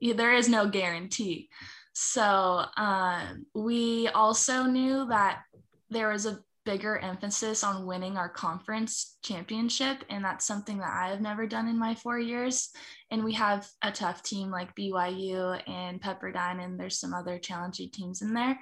there 0.00 0.34
is 0.34 0.48
no 0.48 0.68
guarantee. 0.68 1.48
So 1.94 2.64
um, 2.76 3.46
we 3.54 4.08
also 4.08 4.64
knew 4.64 5.06
that 5.08 5.42
there 5.90 6.08
was 6.08 6.26
a 6.26 6.40
bigger 6.64 6.98
emphasis 6.98 7.64
on 7.64 7.86
winning 7.86 8.16
our 8.16 8.28
conference 8.28 9.16
championship. 9.22 10.04
And 10.08 10.24
that's 10.24 10.46
something 10.46 10.78
that 10.78 10.92
I 10.92 11.08
have 11.08 11.20
never 11.20 11.46
done 11.46 11.68
in 11.68 11.78
my 11.78 11.94
four 11.94 12.18
years. 12.18 12.70
And 13.10 13.24
we 13.24 13.34
have 13.34 13.68
a 13.82 13.90
tough 13.90 14.22
team 14.22 14.50
like 14.50 14.74
BYU 14.76 15.60
and 15.68 16.00
Pepperdine, 16.00 16.64
and 16.64 16.78
there's 16.78 16.98
some 16.98 17.14
other 17.14 17.38
challenging 17.38 17.90
teams 17.90 18.22
in 18.22 18.34
there. 18.34 18.58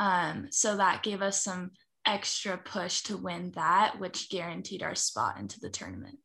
Um, 0.00 0.48
so 0.50 0.76
that 0.76 1.02
gave 1.02 1.22
us 1.22 1.42
some 1.42 1.70
extra 2.06 2.56
push 2.56 3.02
to 3.02 3.16
win 3.16 3.52
that, 3.54 3.98
which 3.98 4.30
guaranteed 4.30 4.82
our 4.82 4.94
spot 4.94 5.38
into 5.38 5.60
the 5.60 5.70
tournament. 5.70 6.18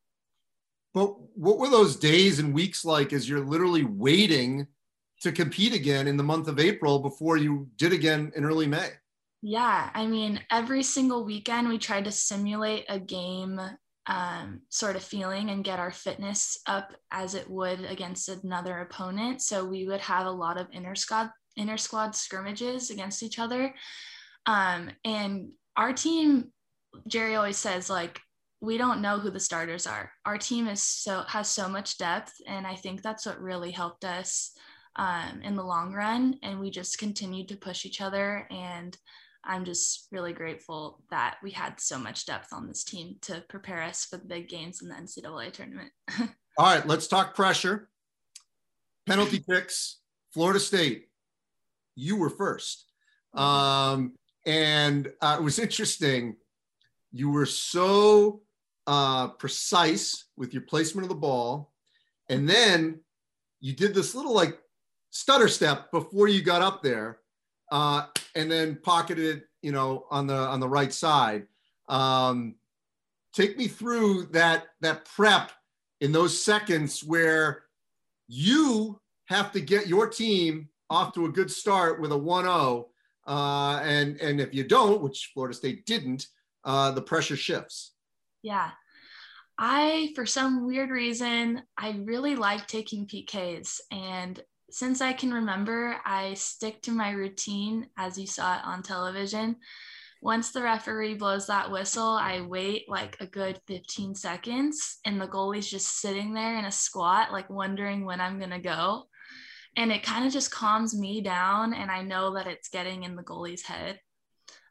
But 0.94 1.16
what 1.36 1.58
were 1.58 1.70
those 1.70 1.96
days 1.96 2.40
and 2.40 2.54
weeks 2.54 2.86
like 2.86 3.14
as 3.14 3.28
you're 3.28 3.40
literally 3.40 3.84
waiting 3.84 4.68
to 5.22 5.32
compete 5.32 5.74
again 5.74 6.08
in 6.08 6.18
the 6.18 6.24
month 6.24 6.48
of 6.48 6.60
April 6.60 7.00
before 7.00 7.38
you 7.38 7.68
did 7.78 7.94
again 7.94 8.32
in 8.36 8.46
early 8.46 8.68
May? 8.68 8.90
Yeah, 9.46 9.90
I 9.94 10.08
mean, 10.08 10.40
every 10.50 10.84
single 10.84 11.26
weekend 11.26 11.68
we 11.68 11.78
tried 11.78 12.06
to 12.06 12.12
simulate 12.12 12.86
a 12.88 12.98
game 12.98 13.60
um, 14.08 14.62
sort 14.70 14.96
of 14.96 15.04
feeling 15.04 15.50
and 15.50 15.66
get 15.66 15.80
our 15.80 15.92
fitness 15.92 16.58
up 16.66 16.94
as 17.12 17.36
it 17.36 17.50
would 17.50 17.84
against 17.84 18.30
another 18.30 18.80
opponent. 18.80 19.42
So 19.42 19.66
we 19.66 19.86
would 19.86 20.00
have 20.00 20.28
a 20.28 20.32
lot 20.32 20.58
of 20.58 20.68
inter 20.72 20.96
squad 20.96 21.30
inter 21.58 21.76
squad 21.76 22.16
scrimmages 22.16 22.90
against 22.90 23.22
each 23.22 23.38
other. 23.38 23.76
Um, 24.46 24.90
and 25.04 25.50
our 25.76 25.92
team, 25.92 26.54
Jerry 27.08 27.36
always 27.36 27.58
says 27.58 27.90
like 27.90 28.22
we 28.62 28.78
don't 28.78 29.02
know 29.02 29.20
who 29.20 29.30
the 29.30 29.42
starters 29.42 29.86
are. 29.86 30.10
Our 30.26 30.38
team 30.38 30.70
is 30.70 30.82
so 30.82 31.24
has 31.28 31.50
so 31.50 31.68
much 31.68 31.98
depth, 31.98 32.32
and 32.48 32.66
I 32.66 32.76
think 32.76 33.02
that's 33.02 33.26
what 33.26 33.42
really 33.42 33.72
helped 33.72 34.06
us 34.06 34.54
um, 34.96 35.42
in 35.44 35.58
the 35.58 35.66
long 35.66 35.92
run. 35.92 36.38
And 36.44 36.62
we 36.62 36.72
just 36.72 36.98
continued 36.98 37.50
to 37.50 37.58
push 37.58 37.86
each 37.86 38.00
other 38.00 38.48
and 38.50 38.98
I'm 39.46 39.66
just 39.66 40.08
really 40.12 40.34
grateful 40.34 41.04
that 41.12 41.38
we 41.44 41.52
had 41.52 41.80
so 41.80 42.00
much 42.00 42.26
depth 42.26 42.54
on 42.54 42.68
this 42.68 42.84
team 42.84 43.18
to 43.24 43.44
prepare 43.50 43.82
us 43.82 44.06
for 44.06 44.18
the 44.18 44.26
big 44.26 44.48
games 44.48 44.82
in 44.82 44.88
the 44.88 44.96
NCAA 44.96 45.52
tournament. 45.52 45.92
All 46.58 46.66
right, 46.66 46.86
let's 46.88 47.08
talk 47.08 47.36
pressure. 47.36 47.90
Penalty 49.06 49.44
kicks, 49.50 50.00
Florida 50.34 50.60
State. 50.60 51.08
You 51.96 52.16
were 52.16 52.30
first. 52.30 52.86
Um, 53.34 54.14
and 54.46 55.12
uh, 55.22 55.38
it 55.40 55.44
was 55.44 55.60
interesting. 55.60 56.36
You 57.12 57.30
were 57.30 57.46
so 57.46 58.42
uh, 58.88 59.30
precise 59.30 60.26
with 60.38 60.54
your 60.54 60.64
placement 60.64 61.06
of 61.06 61.10
the 61.10 61.16
ball. 61.16 61.72
And 62.30 62.50
then 62.50 63.02
you 63.60 63.74
did 63.74 63.94
this 63.94 64.16
little 64.16 64.34
like 64.34 64.58
stutter 65.10 65.48
step 65.48 65.92
before 65.92 66.28
you 66.28 66.42
got 66.42 66.62
up 66.62 66.82
there 66.82 67.20
uh, 67.74 68.06
and 68.36 68.52
then 68.52 68.78
pocketed, 68.84 69.46
you 69.64 69.72
know, 69.72 70.06
on 70.12 70.28
the 70.28 70.36
on 70.36 70.60
the 70.60 70.70
right 70.70 70.94
side. 70.94 71.48
Um, 71.90 72.54
take 73.34 73.58
me 73.58 73.68
through 73.68 74.28
that 74.28 74.68
that 74.82 75.06
prep 75.06 75.52
in 76.00 76.12
those 76.12 76.40
seconds 76.40 77.04
where 77.04 77.64
you 78.28 79.02
have 79.26 79.52
to 79.54 79.60
get 79.60 79.88
your 79.88 80.08
team 80.08 80.70
off 80.92 81.14
to 81.14 81.26
a 81.26 81.30
good 81.30 81.50
start 81.50 82.00
with 82.00 82.12
a 82.12 82.16
1-0 82.16 82.86
uh, 83.26 83.80
and 83.84 84.22
and 84.22 84.40
if 84.40 84.54
you 84.54 84.64
don't 84.64 85.02
which 85.02 85.32
florida 85.34 85.56
state 85.56 85.86
didn't 85.86 86.28
uh, 86.66 86.92
the 86.92 87.02
pressure 87.02 87.36
shifts 87.36 87.94
yeah 88.42 88.72
i 89.58 90.12
for 90.14 90.26
some 90.26 90.66
weird 90.66 90.90
reason 90.90 91.62
i 91.78 91.92
really 92.04 92.36
like 92.36 92.68
taking 92.68 93.08
pks 93.08 93.80
and 93.92 94.44
since 94.74 95.02
I 95.02 95.14
can 95.14 95.32
remember, 95.32 95.98
I 96.04 96.34
stick 96.34 96.82
to 96.84 96.92
my 96.92 97.12
routine 97.12 97.88
as 97.96 98.18
you 98.18 98.26
saw 98.26 98.58
it 98.58 98.66
on 98.66 98.82
television. 98.82 99.58
Once 100.20 100.52
the 100.52 100.64
referee 100.64 101.14
blows 101.14 101.46
that 101.46 101.70
whistle, 101.70 102.18
I 102.20 102.42
wait 102.42 102.90
like 102.90 103.16
a 103.20 103.28
good 103.28 103.60
15 103.68 104.16
seconds, 104.16 104.98
and 105.06 105.22
the 105.22 105.28
goalie's 105.28 105.70
just 105.70 106.00
sitting 106.00 106.34
there 106.34 106.58
in 106.58 106.66
a 106.66 106.72
squat, 106.72 107.32
like 107.32 107.52
wondering 107.52 108.04
when 108.04 108.20
I'm 108.20 108.40
going 108.40 108.50
to 108.50 108.60
go. 108.60 109.04
And 109.76 109.92
it 109.92 110.02
kind 110.02 110.26
of 110.26 110.34
just 110.34 110.50
calms 110.50 110.98
me 110.98 111.22
down, 111.22 111.76
and 111.76 111.92
I 111.92 112.02
know 112.02 112.34
that 112.34 112.48
it's 112.48 112.70
getting 112.70 113.04
in 113.04 113.16
the 113.16 113.24
goalie's 113.24 113.64
head. 113.64 114.00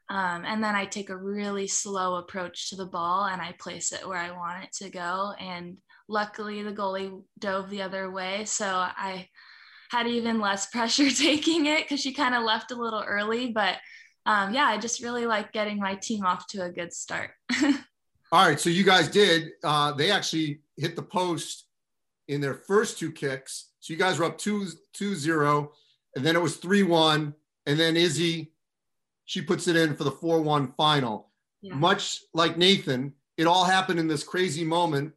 Um, 0.09 0.43
and 0.45 0.61
then 0.61 0.75
I 0.75 0.85
take 0.85 1.11
a 1.11 1.15
really 1.15 1.67
slow 1.67 2.15
approach 2.15 2.69
to 2.69 2.75
the 2.75 2.85
ball 2.85 3.25
and 3.25 3.41
I 3.41 3.55
place 3.57 3.93
it 3.93 4.05
where 4.05 4.17
I 4.17 4.31
want 4.31 4.65
it 4.65 4.73
to 4.83 4.89
go. 4.89 5.33
And 5.39 5.77
luckily, 6.09 6.61
the 6.61 6.73
goalie 6.73 7.23
dove 7.39 7.69
the 7.69 7.81
other 7.81 8.11
way. 8.11 8.43
So 8.43 8.67
I 8.67 9.29
had 9.89 10.07
even 10.07 10.39
less 10.39 10.65
pressure 10.71 11.09
taking 11.09 11.65
it 11.65 11.83
because 11.83 11.99
she 11.99 12.13
kind 12.13 12.35
of 12.35 12.43
left 12.43 12.71
a 12.71 12.75
little 12.75 13.03
early. 13.05 13.51
But 13.51 13.77
um, 14.25 14.53
yeah, 14.53 14.65
I 14.65 14.77
just 14.77 15.03
really 15.03 15.25
like 15.25 15.51
getting 15.51 15.77
my 15.77 15.95
team 15.95 16.25
off 16.25 16.47
to 16.47 16.63
a 16.63 16.69
good 16.69 16.93
start. 16.93 17.31
All 18.31 18.47
right. 18.47 18.59
So 18.59 18.69
you 18.69 18.83
guys 18.83 19.07
did. 19.07 19.51
Uh, 19.63 19.91
they 19.91 20.11
actually 20.11 20.61
hit 20.77 20.95
the 20.95 21.03
post 21.03 21.67
in 22.27 22.41
their 22.41 22.55
first 22.55 22.97
two 22.97 23.11
kicks. 23.11 23.69
So 23.79 23.93
you 23.93 23.99
guys 23.99 24.17
were 24.17 24.25
up 24.25 24.37
2 24.37 24.67
2 24.93 25.15
0. 25.15 25.71
And 26.15 26.25
then 26.25 26.35
it 26.35 26.41
was 26.41 26.57
3 26.57 26.83
1. 26.83 27.33
And 27.65 27.79
then 27.79 27.95
Izzy, 27.95 28.51
she 29.25 29.41
puts 29.41 29.67
it 29.67 29.75
in 29.75 29.95
for 29.95 30.03
the 30.03 30.11
4 30.11 30.41
1 30.41 30.73
final. 30.77 31.29
Yeah. 31.61 31.75
Much 31.75 32.21
like 32.33 32.57
Nathan, 32.57 33.13
it 33.37 33.47
all 33.47 33.63
happened 33.65 33.99
in 33.99 34.07
this 34.07 34.23
crazy 34.23 34.63
moment 34.63 35.13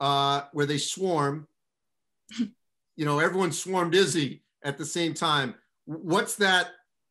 uh, 0.00 0.42
where 0.52 0.66
they 0.66 0.78
swarm 0.78 1.46
you 2.96 3.04
know, 3.04 3.18
everyone 3.18 3.52
swarmed 3.52 3.94
Izzy 3.94 4.42
at 4.64 4.78
the 4.78 4.84
same 4.84 5.14
time. 5.14 5.54
What's 5.84 6.36
that 6.36 6.70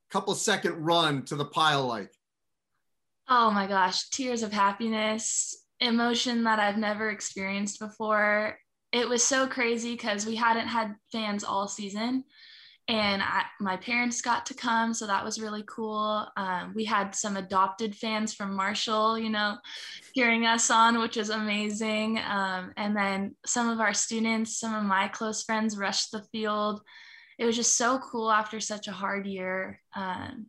couple 0.10 0.36
second 0.36 0.84
run 0.84 1.24
to 1.26 1.36
the 1.36 1.46
pile 1.46 1.86
like? 1.86 2.12
Oh 3.28 3.50
my 3.52 3.68
gosh, 3.68 4.10
tears 4.10 4.44
of 4.44 4.52
happiness, 4.52 5.56
emotion 5.80 6.44
that 6.44 6.60
I've 6.60 6.78
never 6.78 7.10
experienced 7.10 7.80
before. 7.80 8.58
It 8.92 9.08
was 9.10 9.24
so 9.24 9.48
crazy 9.48 9.94
because 9.94 10.26
we 10.26 10.36
hadn't 10.36 10.68
had 10.68 10.96
fans 11.12 11.44
all 11.44 11.68
season 11.68 12.24
and 12.88 13.22
I, 13.24 13.44
my 13.60 13.78
parents 13.78 14.22
got 14.22 14.46
to 14.46 14.54
come 14.54 14.94
so 14.94 15.08
that 15.08 15.26
was 15.26 15.42
really 15.42 15.64
cool. 15.68 16.28
Um, 16.38 16.74
we 16.76 16.86
had 16.86 17.16
some 17.16 17.36
adopted 17.36 17.96
fans 17.96 18.34
from 18.34 18.56
marshall 18.56 19.18
you 19.18 19.30
know 19.30 19.58
hearing 20.14 20.46
us 20.46 20.70
on 20.70 21.00
which 21.00 21.18
was 21.18 21.30
amazing. 21.30 22.20
Um, 22.20 22.74
and 22.78 22.96
then 22.96 23.36
some 23.46 23.70
of 23.70 23.80
our 23.80 23.94
students 23.94 24.60
some 24.60 24.76
of 24.76 24.84
my 24.84 25.08
close 25.08 25.44
friends 25.44 25.78
rushed 25.78 26.12
the 26.12 26.24
field. 26.32 26.82
It 27.38 27.46
was 27.46 27.56
just 27.56 27.76
so 27.76 28.00
cool 28.00 28.32
after 28.32 28.60
such 28.60 28.88
a 28.88 28.94
hard 28.94 29.26
year 29.26 29.82
um, 29.96 30.46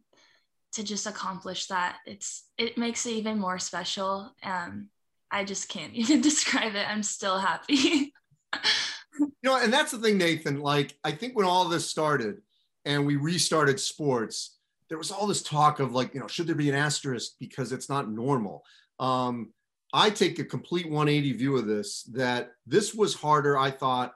to 0.72 0.84
just 0.84 1.06
accomplish 1.06 1.66
that. 1.66 1.96
It's 2.06 2.44
it 2.58 2.76
makes 2.76 3.06
it 3.06 3.12
even 3.12 3.38
more 3.38 3.58
special. 3.58 4.34
Um, 4.42 4.88
i 5.30 5.42
just 5.42 5.68
can't 5.68 5.94
even 5.94 6.20
describe 6.20 6.74
it. 6.74 6.86
I'm 6.88 7.02
still 7.02 7.38
happy 7.38 8.12
you 9.18 9.32
know, 9.42 9.58
and 9.58 9.72
that's 9.72 9.92
the 9.92 9.98
thing, 9.98 10.18
Nathan. 10.18 10.60
Like, 10.60 10.96
I 11.04 11.12
think 11.12 11.36
when 11.36 11.46
all 11.46 11.68
this 11.68 11.88
started 11.88 12.42
and 12.84 13.06
we 13.06 13.16
restarted 13.16 13.80
sports, 13.80 14.56
there 14.88 14.98
was 14.98 15.10
all 15.10 15.26
this 15.26 15.42
talk 15.42 15.80
of 15.80 15.92
like, 15.92 16.14
you 16.14 16.20
know, 16.20 16.28
should 16.28 16.46
there 16.46 16.54
be 16.54 16.68
an 16.68 16.74
asterisk 16.74 17.32
because 17.40 17.72
it's 17.72 17.88
not 17.88 18.10
normal? 18.10 18.64
Um, 19.00 19.52
I 19.92 20.10
take 20.10 20.38
a 20.38 20.44
complete 20.44 20.86
180 20.86 21.32
view 21.32 21.56
of 21.56 21.66
this 21.66 22.04
that 22.12 22.52
this 22.66 22.94
was 22.94 23.14
harder, 23.14 23.58
I 23.58 23.70
thought, 23.70 24.14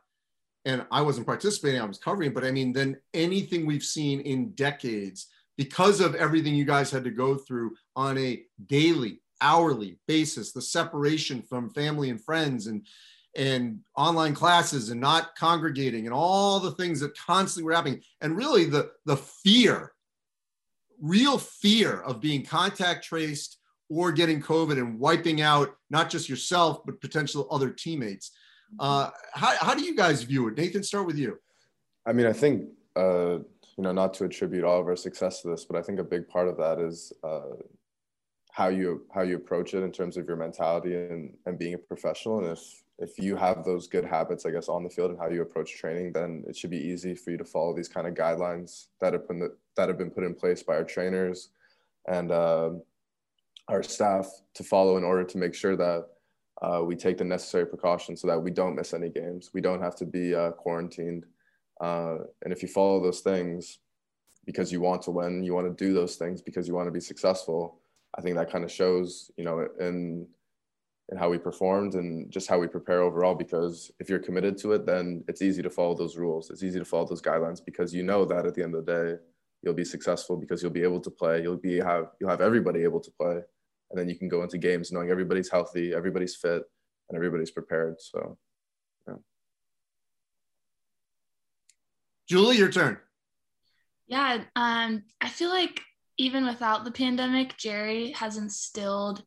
and 0.64 0.84
I 0.90 1.00
wasn't 1.00 1.26
participating, 1.26 1.80
I 1.80 1.86
was 1.86 1.98
covering, 1.98 2.32
but 2.32 2.44
I 2.44 2.50
mean, 2.50 2.72
than 2.72 2.96
anything 3.14 3.66
we've 3.66 3.82
seen 3.82 4.20
in 4.20 4.50
decades 4.50 5.28
because 5.56 6.00
of 6.00 6.14
everything 6.14 6.54
you 6.54 6.64
guys 6.64 6.90
had 6.90 7.04
to 7.04 7.10
go 7.10 7.36
through 7.36 7.74
on 7.96 8.18
a 8.18 8.42
daily, 8.66 9.20
hourly 9.40 9.98
basis, 10.06 10.52
the 10.52 10.62
separation 10.62 11.42
from 11.42 11.70
family 11.70 12.10
and 12.10 12.22
friends 12.22 12.66
and 12.66 12.86
and 13.36 13.80
online 13.96 14.34
classes 14.34 14.90
and 14.90 15.00
not 15.00 15.34
congregating 15.36 16.06
and 16.06 16.14
all 16.14 16.58
the 16.58 16.72
things 16.72 17.00
that 17.00 17.16
constantly 17.16 17.64
were 17.64 17.74
happening. 17.74 18.00
And 18.20 18.36
really 18.36 18.64
the 18.64 18.90
the 19.06 19.16
fear 19.16 19.92
real 21.00 21.38
fear 21.38 22.00
of 22.02 22.20
being 22.20 22.44
contact 22.44 23.04
traced 23.04 23.58
or 23.88 24.12
getting 24.12 24.40
covid 24.40 24.78
and 24.78 24.98
wiping 24.98 25.40
out 25.40 25.74
not 25.88 26.10
just 26.10 26.28
yourself 26.28 26.84
but 26.84 27.00
potential 27.00 27.48
other 27.50 27.70
teammates. 27.70 28.32
Uh, 28.78 29.10
how, 29.32 29.54
how 29.60 29.74
do 29.74 29.82
you 29.82 29.96
guys 29.96 30.22
view 30.22 30.46
it? 30.46 30.56
Nathan 30.56 30.82
start 30.82 31.06
with 31.06 31.18
you. 31.18 31.38
I 32.06 32.12
mean 32.12 32.26
i 32.26 32.32
think 32.32 32.68
uh, 32.96 33.38
you 33.76 33.84
know 33.84 33.92
not 33.92 34.14
to 34.14 34.24
attribute 34.24 34.64
all 34.64 34.80
of 34.80 34.86
our 34.86 34.96
success 34.96 35.42
to 35.42 35.48
this 35.48 35.64
but 35.64 35.76
i 35.76 35.82
think 35.82 35.98
a 35.98 36.04
big 36.04 36.28
part 36.28 36.48
of 36.48 36.56
that 36.56 36.78
is 36.78 37.12
uh, 37.22 37.56
how 38.52 38.68
you 38.68 39.02
how 39.12 39.22
you 39.22 39.36
approach 39.36 39.74
it 39.74 39.82
in 39.82 39.92
terms 39.92 40.16
of 40.16 40.26
your 40.26 40.36
mentality 40.36 40.94
and, 40.94 41.34
and 41.46 41.58
being 41.58 41.74
a 41.74 41.78
professional. 41.78 42.38
And 42.38 42.48
if 42.48 42.82
if 43.00 43.18
you 43.18 43.34
have 43.34 43.64
those 43.64 43.88
good 43.88 44.04
habits, 44.04 44.44
I 44.44 44.50
guess, 44.50 44.68
on 44.68 44.84
the 44.84 44.90
field 44.90 45.10
and 45.10 45.18
how 45.18 45.28
you 45.28 45.40
approach 45.40 45.76
training, 45.76 46.12
then 46.12 46.44
it 46.46 46.54
should 46.54 46.70
be 46.70 46.76
easy 46.76 47.14
for 47.14 47.30
you 47.30 47.38
to 47.38 47.44
follow 47.44 47.74
these 47.74 47.88
kind 47.88 48.06
of 48.06 48.14
guidelines 48.14 48.88
that 49.00 49.14
have 49.14 49.26
been 49.26 49.48
that 49.76 49.88
have 49.88 49.96
been 49.96 50.10
put 50.10 50.24
in 50.24 50.34
place 50.34 50.62
by 50.62 50.74
our 50.74 50.84
trainers 50.84 51.48
and 52.06 52.30
uh, 52.30 52.70
our 53.68 53.82
staff 53.82 54.28
to 54.54 54.62
follow 54.62 54.98
in 54.98 55.04
order 55.04 55.24
to 55.24 55.38
make 55.38 55.54
sure 55.54 55.76
that 55.76 56.08
uh, 56.60 56.82
we 56.84 56.94
take 56.94 57.16
the 57.16 57.24
necessary 57.24 57.66
precautions 57.66 58.20
so 58.20 58.26
that 58.26 58.38
we 58.38 58.50
don't 58.50 58.76
miss 58.76 58.92
any 58.92 59.08
games. 59.08 59.50
We 59.54 59.62
don't 59.62 59.80
have 59.80 59.96
to 59.96 60.04
be 60.04 60.34
uh, 60.34 60.50
quarantined. 60.50 61.24
Uh, 61.80 62.18
and 62.42 62.52
if 62.52 62.62
you 62.62 62.68
follow 62.68 63.02
those 63.02 63.20
things 63.20 63.78
because 64.44 64.70
you 64.70 64.82
want 64.82 65.00
to 65.02 65.10
win, 65.10 65.42
you 65.42 65.54
want 65.54 65.66
to 65.66 65.84
do 65.84 65.94
those 65.94 66.16
things 66.16 66.42
because 66.42 66.68
you 66.68 66.74
want 66.74 66.86
to 66.86 66.92
be 66.92 67.00
successful. 67.00 67.78
I 68.18 68.20
think 68.20 68.36
that 68.36 68.50
kind 68.50 68.64
of 68.64 68.70
shows, 68.70 69.30
you 69.38 69.44
know, 69.44 69.66
in 69.78 70.26
and 71.10 71.18
how 71.18 71.28
we 71.28 71.38
performed 71.38 71.94
and 71.94 72.30
just 72.30 72.48
how 72.48 72.58
we 72.58 72.68
prepare 72.68 73.02
overall 73.02 73.34
because 73.34 73.90
if 73.98 74.08
you're 74.08 74.20
committed 74.20 74.56
to 74.56 74.72
it 74.72 74.86
then 74.86 75.24
it's 75.26 75.42
easy 75.42 75.60
to 75.60 75.68
follow 75.68 75.94
those 75.94 76.16
rules. 76.16 76.50
It's 76.50 76.62
easy 76.62 76.78
to 76.78 76.84
follow 76.84 77.06
those 77.06 77.20
guidelines 77.20 77.62
because 77.64 77.92
you 77.92 78.04
know 78.04 78.24
that 78.24 78.46
at 78.46 78.54
the 78.54 78.62
end 78.62 78.74
of 78.74 78.86
the 78.86 78.92
day 78.92 79.22
you'll 79.62 79.74
be 79.74 79.84
successful 79.84 80.36
because 80.36 80.62
you'll 80.62 80.70
be 80.70 80.84
able 80.84 81.00
to 81.00 81.10
play. 81.10 81.42
You'll 81.42 81.56
be 81.56 81.78
have 81.78 82.12
you'll 82.20 82.30
have 82.30 82.40
everybody 82.40 82.84
able 82.84 83.00
to 83.00 83.10
play. 83.10 83.40
And 83.90 83.98
then 83.98 84.08
you 84.08 84.16
can 84.16 84.28
go 84.28 84.44
into 84.44 84.56
games 84.56 84.92
knowing 84.92 85.10
everybody's 85.10 85.50
healthy 85.50 85.92
everybody's 85.92 86.36
fit 86.36 86.62
and 87.08 87.16
everybody's 87.16 87.50
prepared. 87.50 88.00
So 88.00 88.38
yeah. 89.08 89.14
Julie 92.28 92.56
your 92.56 92.70
turn. 92.70 92.98
Yeah 94.06 94.44
um 94.54 95.02
i 95.20 95.28
feel 95.28 95.50
like 95.50 95.80
even 96.18 96.44
without 96.46 96.84
the 96.84 96.90
pandemic 96.90 97.56
jerry 97.56 98.10
has 98.12 98.36
instilled 98.36 99.24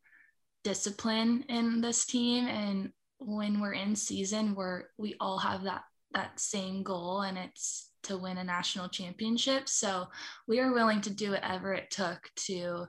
discipline 0.63 1.45
in 1.49 1.81
this 1.81 2.05
team. 2.05 2.47
And 2.47 2.91
when 3.19 3.61
we're 3.61 3.73
in 3.73 3.95
season 3.95 4.53
we're 4.53 4.83
we 4.97 5.15
all 5.19 5.37
have 5.37 5.63
that 5.63 5.83
that 6.13 6.39
same 6.39 6.83
goal 6.83 7.21
and 7.21 7.37
it's 7.37 7.89
to 8.03 8.17
win 8.17 8.37
a 8.37 8.43
national 8.43 8.89
championship. 8.89 9.69
So 9.69 10.07
we 10.47 10.59
are 10.59 10.73
willing 10.73 11.01
to 11.01 11.09
do 11.09 11.31
whatever 11.31 11.73
it 11.73 11.89
took 11.89 12.29
to 12.47 12.85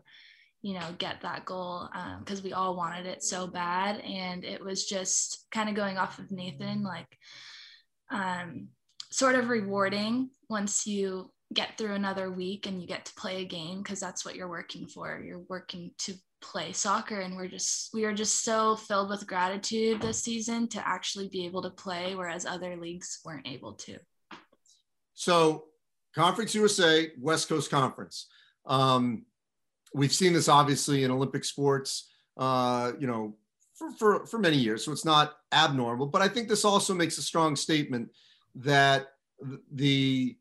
you 0.62 0.74
know 0.74 0.94
get 0.98 1.20
that 1.22 1.44
goal 1.44 1.88
because 2.20 2.38
um, 2.38 2.44
we 2.44 2.52
all 2.52 2.76
wanted 2.76 3.06
it 3.06 3.22
so 3.22 3.46
bad. 3.46 4.00
And 4.00 4.44
it 4.44 4.62
was 4.62 4.86
just 4.86 5.46
kind 5.50 5.68
of 5.68 5.74
going 5.74 5.98
off 5.98 6.18
of 6.18 6.30
nathan 6.30 6.82
like 6.82 7.18
um, 8.10 8.68
sort 9.10 9.36
of 9.36 9.48
rewarding 9.48 10.30
once 10.48 10.86
you 10.86 11.30
get 11.52 11.78
through 11.78 11.94
another 11.94 12.30
week 12.30 12.66
and 12.66 12.80
you 12.80 12.88
get 12.88 13.04
to 13.04 13.14
play 13.14 13.42
a 13.42 13.46
game 13.46 13.78
because 13.78 14.00
that's 14.00 14.24
what 14.24 14.34
you're 14.34 14.48
working 14.48 14.86
for. 14.86 15.22
You're 15.24 15.44
working 15.48 15.92
to 15.98 16.14
play 16.44 16.72
soccer 16.72 17.20
and 17.20 17.36
we're 17.36 17.48
just 17.48 17.92
we 17.94 18.04
are 18.04 18.12
just 18.12 18.44
so 18.44 18.76
filled 18.76 19.08
with 19.08 19.26
gratitude 19.26 20.00
this 20.00 20.22
season 20.22 20.68
to 20.68 20.86
actually 20.86 21.28
be 21.28 21.44
able 21.46 21.62
to 21.62 21.70
play 21.70 22.14
whereas 22.14 22.44
other 22.44 22.76
leagues 22.76 23.20
weren't 23.24 23.46
able 23.46 23.72
to. 23.72 23.96
So 25.14 25.64
conference 26.14 26.54
usa 26.54 27.12
west 27.18 27.48
coast 27.48 27.70
conference. 27.70 28.26
Um, 28.66 29.26
we've 29.94 30.12
seen 30.12 30.32
this 30.32 30.48
obviously 30.48 31.04
in 31.04 31.10
olympic 31.10 31.44
sports 31.44 32.10
uh, 32.36 32.92
you 32.98 33.06
know 33.06 33.34
for, 33.74 33.90
for, 33.92 34.26
for 34.26 34.38
many 34.38 34.56
years 34.56 34.84
so 34.84 34.92
it's 34.92 35.04
not 35.04 35.34
abnormal 35.52 36.06
but 36.06 36.20
i 36.20 36.28
think 36.28 36.48
this 36.48 36.64
also 36.64 36.92
makes 36.92 37.16
a 37.16 37.22
strong 37.22 37.56
statement 37.56 38.08
that 38.54 39.08
the 39.72 40.36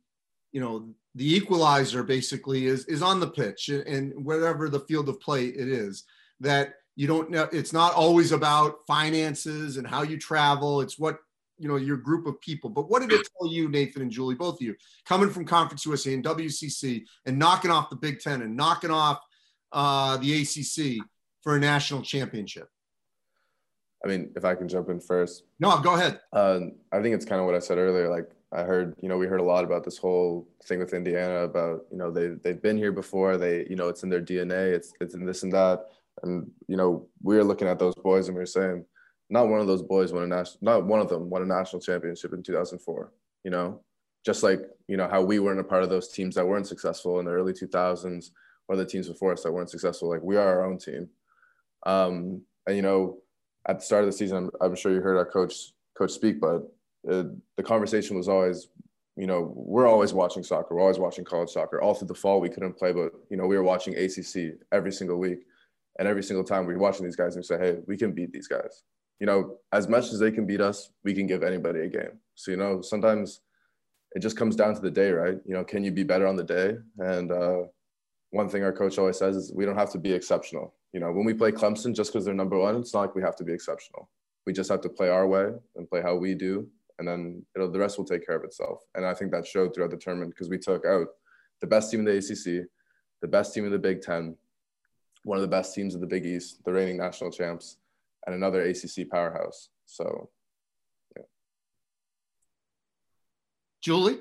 you 0.54 0.62
know 0.62 0.88
the 1.16 1.36
equalizer 1.36 2.04
basically 2.04 2.66
is 2.68 2.86
is 2.86 3.02
on 3.02 3.20
the 3.20 3.28
pitch 3.28 3.70
and 3.70 4.14
whatever 4.24 4.70
the 4.70 4.80
field 4.82 5.10
of 5.10 5.20
play 5.20 5.48
it 5.48 5.68
is 5.68 6.06
that 6.40 6.76
you 6.96 7.08
don't 7.08 7.30
know 7.30 7.50
it's 7.52 7.74
not 7.74 7.94
always 7.94 8.32
about 8.32 8.86
finances 8.88 9.78
and 9.78 9.88
how 9.88 10.04
you 10.04 10.18
travel. 10.18 10.82
It's 10.82 10.98
what 10.98 11.18
you 11.58 11.68
know 11.68 11.76
your 11.76 11.98
group 11.98 12.28
of 12.28 12.40
people. 12.42 12.70
But 12.70 12.90
what 12.90 13.02
did 13.02 13.12
it 13.12 13.28
tell 13.40 13.52
you 13.52 13.70
nathan 13.70 14.04
and 14.04 14.12
julie 14.12 14.36
both 14.36 14.56
of 14.56 14.62
you 14.62 14.76
coming 15.06 15.30
from 15.30 15.46
conference 15.46 15.86
usa 15.86 16.14
and 16.14 16.24
wcc 16.24 17.04
and 17.26 17.40
knocking 17.40 17.72
off 17.72 17.90
the 17.90 17.96
big 17.96 18.20
ten 18.20 18.42
and 18.42 18.56
knocking 18.56 18.92
off 18.92 19.20
uh, 19.72 20.18
the 20.18 20.42
acc 20.42 21.04
for 21.42 21.56
a 21.56 21.60
national 21.60 22.02
championship? 22.04 22.70
I 24.06 24.08
mean 24.08 24.32
if 24.36 24.46
i 24.46 24.54
can 24.54 24.68
jump 24.68 24.90
in 24.90 25.00
first. 25.00 25.44
No 25.60 25.80
go 25.80 25.96
ahead. 25.96 26.20
Uh, 26.32 26.60
i 26.92 27.02
think 27.02 27.16
it's 27.16 27.26
kind 27.26 27.40
of 27.40 27.48
what 27.48 27.56
i 27.56 27.60
said 27.60 27.78
earlier 27.78 28.10
like 28.10 28.30
I 28.54 28.64
heard, 28.64 28.96
you 29.02 29.10
know, 29.10 29.18
we 29.18 29.26
heard 29.26 29.40
a 29.40 29.44
lot 29.44 29.64
about 29.64 29.84
this 29.84 29.98
whole 29.98 30.48
thing 30.66 30.80
with 30.80 30.94
Indiana 30.94 31.40
about, 31.40 31.86
you 31.92 31.98
know, 31.98 32.12
they 32.12 32.30
they've 32.44 32.62
been 32.62 32.78
here 32.78 32.92
before. 32.92 33.38
They, 33.38 33.66
you 33.70 33.76
know, 33.76 33.88
it's 33.88 34.04
in 34.04 34.10
their 34.10 34.22
DNA. 34.22 34.74
It's 34.74 34.94
it's 35.02 35.16
in 35.16 35.26
this 35.26 35.44
and 35.44 35.52
that. 35.54 35.86
And 36.22 36.52
you 36.68 36.78
know, 36.78 37.08
we 37.22 37.36
were 37.36 37.44
looking 37.44 37.68
at 37.68 37.80
those 37.80 37.96
boys 37.96 38.28
and 38.28 38.36
we 38.36 38.42
were 38.42 38.46
saying, 38.46 38.86
not 39.30 39.48
one 39.48 39.60
of 39.60 39.68
those 39.68 39.82
boys 39.82 40.14
won 40.14 40.24
a 40.24 40.28
national, 40.28 40.60
not 40.62 40.86
one 40.86 41.00
of 41.00 41.10
them 41.10 41.30
won 41.30 41.42
a 41.42 41.46
national 41.46 41.82
championship 41.82 42.34
in 42.34 42.44
2004. 42.44 43.12
You 43.44 43.52
know, 43.52 43.82
just 44.24 44.44
like 44.44 44.62
you 44.88 44.98
know 44.98 45.08
how 45.08 45.22
we 45.24 45.40
weren't 45.40 45.60
a 45.60 45.64
part 45.64 45.84
of 45.84 45.90
those 45.90 46.10
teams 46.10 46.36
that 46.36 46.48
weren't 46.48 46.68
successful 46.68 47.20
in 47.20 47.26
the 47.26 47.32
early 47.32 47.54
2000s 47.54 48.30
or 48.68 48.76
the 48.76 48.86
teams 48.86 49.10
before 49.10 49.34
us 49.34 49.44
that 49.44 49.52
weren't 49.52 49.72
successful. 49.72 50.10
Like 50.10 50.22
we 50.22 50.38
are 50.38 50.48
our 50.48 50.66
own 50.66 50.78
team. 50.78 51.10
Um, 51.86 52.44
and 52.68 52.76
you 52.76 52.84
know, 52.84 53.18
at 53.68 53.80
the 53.80 53.86
start 53.86 54.04
of 54.04 54.10
the 54.10 54.18
season, 54.18 54.38
I'm, 54.38 54.52
I'm 54.62 54.76
sure 54.76 54.94
you 54.94 55.02
heard 55.02 55.18
our 55.18 55.26
coach 55.26 55.74
coach 55.98 56.12
speak, 56.12 56.40
but 56.40 56.72
uh, 57.10 57.24
the 57.58 57.64
conversation 57.64 58.18
was 58.18 58.30
always, 58.30 58.68
you 59.16 59.28
know, 59.28 59.52
we're 59.56 59.88
always 59.88 60.14
watching 60.14 60.44
soccer. 60.44 60.76
We're 60.76 60.82
always 60.82 61.00
watching 61.00 61.26
college 61.26 61.50
soccer. 61.50 61.82
All 61.82 61.94
through 61.94 62.08
the 62.08 62.16
fall, 62.16 62.40
we 62.40 62.50
couldn't 62.50 62.78
play, 62.78 62.94
but 62.94 63.12
you 63.30 63.38
know, 63.38 63.46
we 63.46 63.58
were 63.58 63.64
watching 63.64 63.96
ACC 63.96 64.58
every 64.72 64.92
single 64.92 65.18
week, 65.18 65.40
and 66.00 66.08
every 66.08 66.24
single 66.24 66.44
time 66.44 66.66
we 66.66 66.74
were 66.74 66.80
watching 66.80 67.06
these 67.06 67.16
guys 67.16 67.36
and 67.36 67.44
we 67.44 67.46
say, 67.46 67.60
hey, 67.60 67.80
we 67.88 67.98
can 67.98 68.12
beat 68.12 68.32
these 68.32 68.48
guys. 68.48 68.84
You 69.20 69.28
know, 69.28 69.58
as 69.72 69.88
much 69.88 70.12
as 70.12 70.20
they 70.20 70.32
can 70.32 70.46
beat 70.46 70.62
us, 70.62 70.90
we 71.04 71.14
can 71.14 71.28
give 71.28 71.44
anybody 71.44 71.82
a 71.82 71.88
game. 71.88 72.20
So 72.36 72.52
you 72.52 72.58
know, 72.58 72.82
sometimes 72.82 73.42
it 74.16 74.20
just 74.20 74.38
comes 74.38 74.56
down 74.56 74.76
to 74.76 74.82
the 74.82 74.92
day, 74.92 75.12
right? 75.12 75.38
You 75.46 75.54
know, 75.54 75.64
can 75.64 75.84
you 75.84 75.92
be 75.92 76.04
better 76.04 76.28
on 76.28 76.36
the 76.36 76.44
day? 76.44 76.76
And 77.00 77.32
uh, 77.32 77.64
one 78.32 78.50
thing 78.50 78.64
our 78.64 78.74
coach 78.74 78.98
always 78.98 79.18
says 79.18 79.36
is 79.36 79.54
we 79.54 79.66
don't 79.66 79.78
have 79.78 79.92
to 79.92 80.00
be 80.00 80.12
exceptional. 80.12 80.74
You 80.94 81.00
know, 81.00 81.12
when 81.12 81.26
we 81.26 81.34
play 81.34 81.52
Clemson, 81.52 81.96
just 81.96 82.12
because 82.12 82.26
they're 82.26 82.34
number 82.34 82.58
one, 82.58 82.76
it's 82.76 82.94
not 82.94 83.02
like 83.02 83.16
we 83.16 83.22
have 83.22 83.36
to 83.38 83.44
be 83.44 83.54
exceptional. 83.54 84.10
We 84.46 84.54
just 84.54 84.70
have 84.70 84.82
to 84.82 84.90
play 84.90 85.10
our 85.10 85.28
way 85.28 85.52
and 85.76 85.90
play 85.90 86.02
how 86.02 86.16
we 86.16 86.36
do 86.36 86.68
and 87.04 87.08
then 87.08 87.46
it'll 87.56 87.72
the 87.72 87.80
rest 87.80 87.98
will 87.98 88.06
take 88.06 88.26
care 88.26 88.38
of 88.38 88.44
itself. 88.44 88.80
And 88.96 89.06
I 89.06 89.14
think 89.14 89.32
that 89.32 89.46
showed 89.46 89.74
throughout 89.74 89.92
the 89.92 89.98
tournament 89.98 90.32
because 90.32 90.50
we 90.50 90.58
took 90.58 90.86
out 90.86 91.08
the 91.60 91.68
best 91.68 91.92
team 91.92 92.00
in 92.00 92.06
the 92.06 92.18
ACC, 92.18 92.66
the 93.22 93.28
best 93.28 93.54
team 93.54 93.66
in 93.66 93.72
the 93.72 93.78
Big 93.78 94.02
Ten, 94.02 94.38
one 95.24 95.38
of 95.38 95.42
the 95.42 95.48
best 95.48 95.76
teams 95.76 95.96
of 95.96 96.02
the 96.02 96.08
Big 96.08 96.26
East, 96.26 96.64
the 96.64 96.72
reigning 96.72 96.98
national 96.98 97.32
champs, 97.32 97.78
and 98.26 98.36
another 98.36 98.62
ACC 98.62 99.10
powerhouse. 99.12 99.70
So, 99.86 100.30
yeah. 101.18 101.24
Julie. 103.82 104.20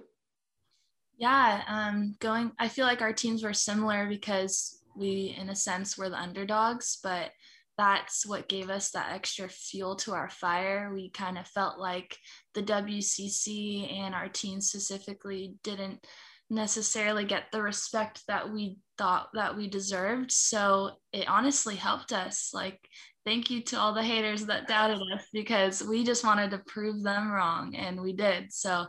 Yeah, 1.18 1.62
um, 1.68 2.16
going. 2.18 2.50
I 2.58 2.66
feel 2.66 2.86
like 2.86 3.00
our 3.00 3.12
teams 3.12 3.44
were 3.44 3.54
similar 3.54 4.08
because 4.08 4.82
we, 4.96 5.36
in 5.38 5.50
a 5.50 5.54
sense, 5.54 5.96
were 5.96 6.08
the 6.08 6.20
underdogs, 6.20 6.98
but 7.00 7.30
that's 7.78 8.26
what 8.26 8.48
gave 8.48 8.70
us 8.70 8.90
that 8.90 9.12
extra 9.12 9.48
fuel 9.48 9.96
to 9.96 10.12
our 10.12 10.28
fire. 10.28 10.92
We 10.94 11.10
kind 11.10 11.38
of 11.38 11.46
felt 11.46 11.78
like 11.78 12.16
the 12.54 12.62
WCC 12.62 13.92
and 14.00 14.14
our 14.14 14.28
team 14.28 14.60
specifically 14.60 15.54
didn't 15.62 16.04
necessarily 16.50 17.24
get 17.24 17.44
the 17.50 17.62
respect 17.62 18.22
that 18.28 18.52
we 18.52 18.78
thought 18.98 19.28
that 19.34 19.56
we 19.56 19.68
deserved. 19.68 20.30
So 20.30 20.92
it 21.12 21.28
honestly 21.28 21.76
helped 21.76 22.12
us. 22.12 22.50
Like, 22.52 22.78
thank 23.24 23.50
you 23.50 23.62
to 23.62 23.78
all 23.78 23.94
the 23.94 24.02
haters 24.02 24.46
that 24.46 24.68
doubted 24.68 25.00
us 25.14 25.26
because 25.32 25.82
we 25.82 26.04
just 26.04 26.24
wanted 26.24 26.50
to 26.50 26.58
prove 26.58 27.02
them 27.02 27.30
wrong 27.30 27.74
and 27.74 28.00
we 28.00 28.12
did. 28.12 28.52
So, 28.52 28.86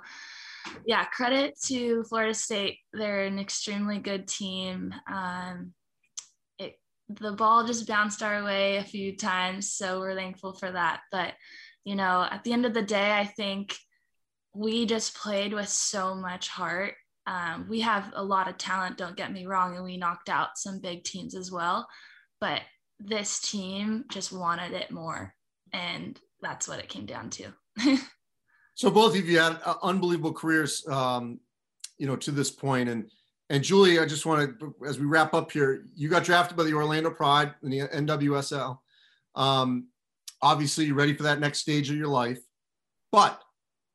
yeah, 0.86 1.06
credit 1.06 1.58
to 1.66 2.04
Florida 2.04 2.34
State. 2.34 2.80
They're 2.92 3.24
an 3.24 3.40
extremely 3.40 4.00
good 4.00 4.28
team. 4.28 4.94
Um, 5.12 5.74
the 7.10 7.34
ball 7.34 7.66
just 7.66 7.88
bounced 7.88 8.24
our 8.24 8.44
way 8.44 8.78
a 8.78 8.84
few 8.84 9.16
times. 9.16 9.72
So 9.74 10.00
we're 10.00 10.16
thankful 10.16 10.54
for 10.54 10.72
that. 10.72 11.02
But, 11.12 11.34
you 11.84 11.96
know, 11.96 12.28
at 12.30 12.44
the 12.44 12.54
end 12.54 12.66
of 12.66 12.74
the 12.74 12.82
day, 12.82 13.12
I 13.14 13.26
think 13.26 13.76
we 14.56 14.86
just 14.86 15.16
played 15.16 15.54
with 15.54 15.70
so 15.70 16.16
much 16.16 16.48
heart. 16.48 16.94
Um, 17.26 17.68
we 17.70 17.82
have 17.82 18.12
a 18.16 18.24
lot 18.24 18.48
of 18.48 18.58
talent, 18.58 18.98
don't 18.98 19.18
get 19.18 19.32
me 19.32 19.46
wrong, 19.46 19.76
and 19.76 19.84
we 19.84 19.98
knocked 19.98 20.30
out 20.30 20.58
some 20.58 20.80
big 20.80 21.04
teams 21.04 21.36
as 21.36 21.52
well. 21.52 21.88
But 22.40 22.62
this 23.00 23.40
team 23.40 24.06
just 24.10 24.32
wanted 24.32 24.74
it 24.74 24.92
more. 24.92 25.34
And 25.72 26.20
that's 26.42 26.68
what 26.68 26.80
it 26.80 26.90
came 26.90 27.06
down 27.06 27.30
to. 27.32 27.54
so 28.76 28.92
both 28.92 29.18
of 29.18 29.28
you 29.28 29.40
had 29.40 29.60
uh, 29.66 29.76
unbelievable 29.82 30.34
careers, 30.34 30.86
um, 30.88 31.40
you 31.98 32.08
know, 32.08 32.16
to 32.18 32.32
this 32.32 32.52
point, 32.52 32.90
and 32.90 33.10
and 33.54 33.64
Julie, 33.64 34.00
I 34.00 34.06
just 34.08 34.26
want 34.26 34.60
to, 34.60 34.76
as 34.84 34.98
we 34.98 35.06
wrap 35.06 35.36
up 35.36 35.52
here, 35.52 35.86
you 35.96 36.10
got 36.10 36.24
drafted 36.24 36.58
by 36.58 36.64
the 36.64 36.74
Orlando 36.74 37.12
Pride 37.12 37.54
in 37.62 37.70
the 37.70 37.82
NWSL. 37.82 38.80
Um, 39.36 39.90
obviously, 40.42 40.86
you're 40.86 40.96
ready 40.96 41.14
for 41.14 41.22
that 41.22 41.40
next 41.40 41.60
stage 41.60 41.88
of 41.92 41.96
your 41.96 42.08
life. 42.08 42.40
But 43.12 43.40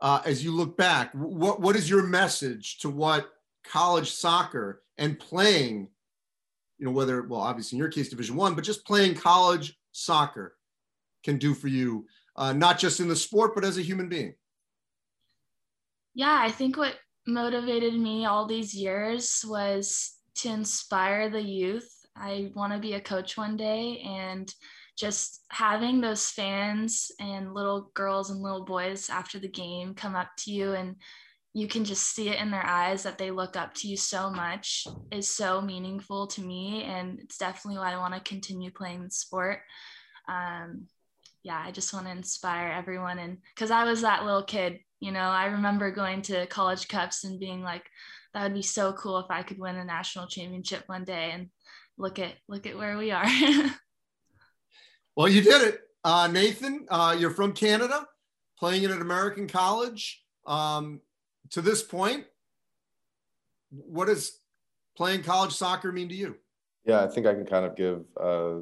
uh, 0.00 0.22
as 0.24 0.44
you 0.44 0.52
look 0.52 0.76
back, 0.76 1.10
what 1.12 1.60
what 1.60 1.74
is 1.74 1.90
your 1.90 2.04
message 2.04 2.78
to 2.78 2.88
what 2.88 3.32
college 3.64 4.12
soccer 4.12 4.84
and 4.96 5.18
playing, 5.18 5.88
you 6.78 6.86
know, 6.86 6.92
whether 6.92 7.22
well, 7.22 7.40
obviously 7.40 7.78
in 7.78 7.80
your 7.80 7.90
case, 7.90 8.10
Division 8.10 8.36
One, 8.36 8.54
but 8.54 8.62
just 8.62 8.86
playing 8.86 9.16
college 9.16 9.76
soccer 9.90 10.56
can 11.24 11.36
do 11.36 11.52
for 11.52 11.66
you, 11.66 12.06
uh, 12.36 12.52
not 12.52 12.78
just 12.78 13.00
in 13.00 13.08
the 13.08 13.16
sport, 13.16 13.56
but 13.56 13.64
as 13.64 13.76
a 13.76 13.82
human 13.82 14.08
being? 14.08 14.34
Yeah, 16.14 16.38
I 16.40 16.52
think 16.52 16.76
what 16.76 16.94
motivated 17.28 17.94
me 17.94 18.24
all 18.24 18.46
these 18.46 18.74
years 18.74 19.44
was 19.46 20.16
to 20.36 20.48
inspire 20.48 21.28
the 21.28 21.42
youth. 21.42 21.88
I 22.16 22.50
want 22.54 22.72
to 22.72 22.78
be 22.78 22.94
a 22.94 23.00
coach 23.00 23.36
one 23.36 23.56
day 23.56 24.00
and 24.00 24.52
just 24.96 25.44
having 25.50 26.00
those 26.00 26.30
fans 26.30 27.12
and 27.20 27.54
little 27.54 27.90
girls 27.94 28.30
and 28.30 28.40
little 28.40 28.64
boys 28.64 29.10
after 29.10 29.38
the 29.38 29.48
game 29.48 29.94
come 29.94 30.16
up 30.16 30.28
to 30.38 30.50
you 30.50 30.72
and 30.72 30.96
you 31.54 31.68
can 31.68 31.84
just 31.84 32.14
see 32.14 32.30
it 32.30 32.40
in 32.40 32.50
their 32.50 32.66
eyes 32.66 33.02
that 33.02 33.18
they 33.18 33.30
look 33.30 33.56
up 33.56 33.74
to 33.74 33.88
you 33.88 33.96
so 33.96 34.30
much 34.30 34.86
is 35.12 35.28
so 35.28 35.60
meaningful 35.60 36.26
to 36.26 36.40
me 36.40 36.82
and 36.84 37.20
it's 37.20 37.38
definitely 37.38 37.78
why 37.78 37.92
I 37.92 37.98
want 37.98 38.14
to 38.14 38.20
continue 38.20 38.70
playing 38.70 39.04
the 39.04 39.10
sport. 39.10 39.60
Um, 40.28 40.86
yeah, 41.42 41.62
I 41.64 41.70
just 41.70 41.92
want 41.92 42.06
to 42.06 42.12
inspire 42.12 42.72
everyone 42.72 43.18
and 43.18 43.38
because 43.54 43.70
I 43.70 43.84
was 43.84 44.00
that 44.00 44.24
little 44.24 44.42
kid 44.42 44.80
you 45.00 45.12
know, 45.12 45.20
I 45.20 45.46
remember 45.46 45.90
going 45.90 46.22
to 46.22 46.46
college 46.46 46.88
cups 46.88 47.24
and 47.24 47.38
being 47.38 47.62
like, 47.62 47.84
that 48.34 48.42
would 48.42 48.54
be 48.54 48.62
so 48.62 48.92
cool 48.92 49.18
if 49.18 49.26
I 49.30 49.42
could 49.42 49.58
win 49.58 49.76
a 49.76 49.84
national 49.84 50.26
championship 50.26 50.84
one 50.86 51.04
day. 51.04 51.30
And 51.32 51.48
look 51.96 52.18
at 52.18 52.34
look 52.48 52.66
at 52.66 52.76
where 52.76 52.96
we 52.96 53.10
are. 53.10 53.26
well, 55.16 55.28
you 55.28 55.42
did 55.42 55.62
it, 55.62 55.80
uh, 56.04 56.28
Nathan. 56.30 56.86
Uh, 56.88 57.16
you're 57.18 57.30
from 57.30 57.52
Canada, 57.52 58.06
playing 58.58 58.84
at 58.84 58.90
an 58.90 59.00
American 59.00 59.48
college. 59.48 60.22
Um, 60.46 61.00
to 61.50 61.60
this 61.60 61.82
point, 61.82 62.24
what 63.70 64.06
does 64.06 64.40
playing 64.96 65.22
college 65.22 65.52
soccer 65.52 65.92
mean 65.92 66.08
to 66.08 66.14
you? 66.14 66.36
Yeah, 66.84 67.04
I 67.04 67.08
think 67.08 67.26
I 67.26 67.34
can 67.34 67.46
kind 67.46 67.66
of 67.66 67.76
give 67.76 68.04
uh, 68.20 68.60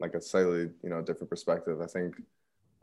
like 0.00 0.14
a 0.14 0.20
slightly 0.20 0.68
you 0.82 0.90
know 0.90 1.00
different 1.02 1.30
perspective. 1.30 1.80
I 1.80 1.86
think 1.86 2.14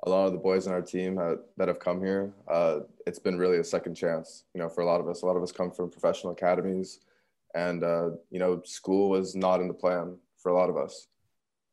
a 0.03 0.09
lot 0.09 0.25
of 0.25 0.31
the 0.31 0.39
boys 0.39 0.65
in 0.65 0.73
our 0.73 0.81
team 0.81 1.17
have, 1.17 1.39
that 1.57 1.67
have 1.67 1.79
come 1.79 2.01
here, 2.01 2.33
uh, 2.47 2.79
it's 3.05 3.19
been 3.19 3.37
really 3.37 3.57
a 3.57 3.63
second 3.63 3.95
chance. 3.95 4.45
You 4.53 4.61
know, 4.61 4.69
for 4.69 4.81
a 4.81 4.85
lot 4.85 4.99
of 4.99 5.07
us, 5.07 5.21
a 5.21 5.25
lot 5.25 5.37
of 5.37 5.43
us 5.43 5.51
come 5.51 5.71
from 5.71 5.91
professional 5.91 6.33
academies, 6.33 6.99
and 7.53 7.83
uh, 7.83 8.11
you 8.29 8.39
know, 8.39 8.61
school 8.65 9.09
was 9.09 9.35
not 9.35 9.61
in 9.61 9.67
the 9.67 9.73
plan 9.73 10.17
for 10.37 10.49
a 10.49 10.55
lot 10.55 10.69
of 10.69 10.77
us. 10.77 11.07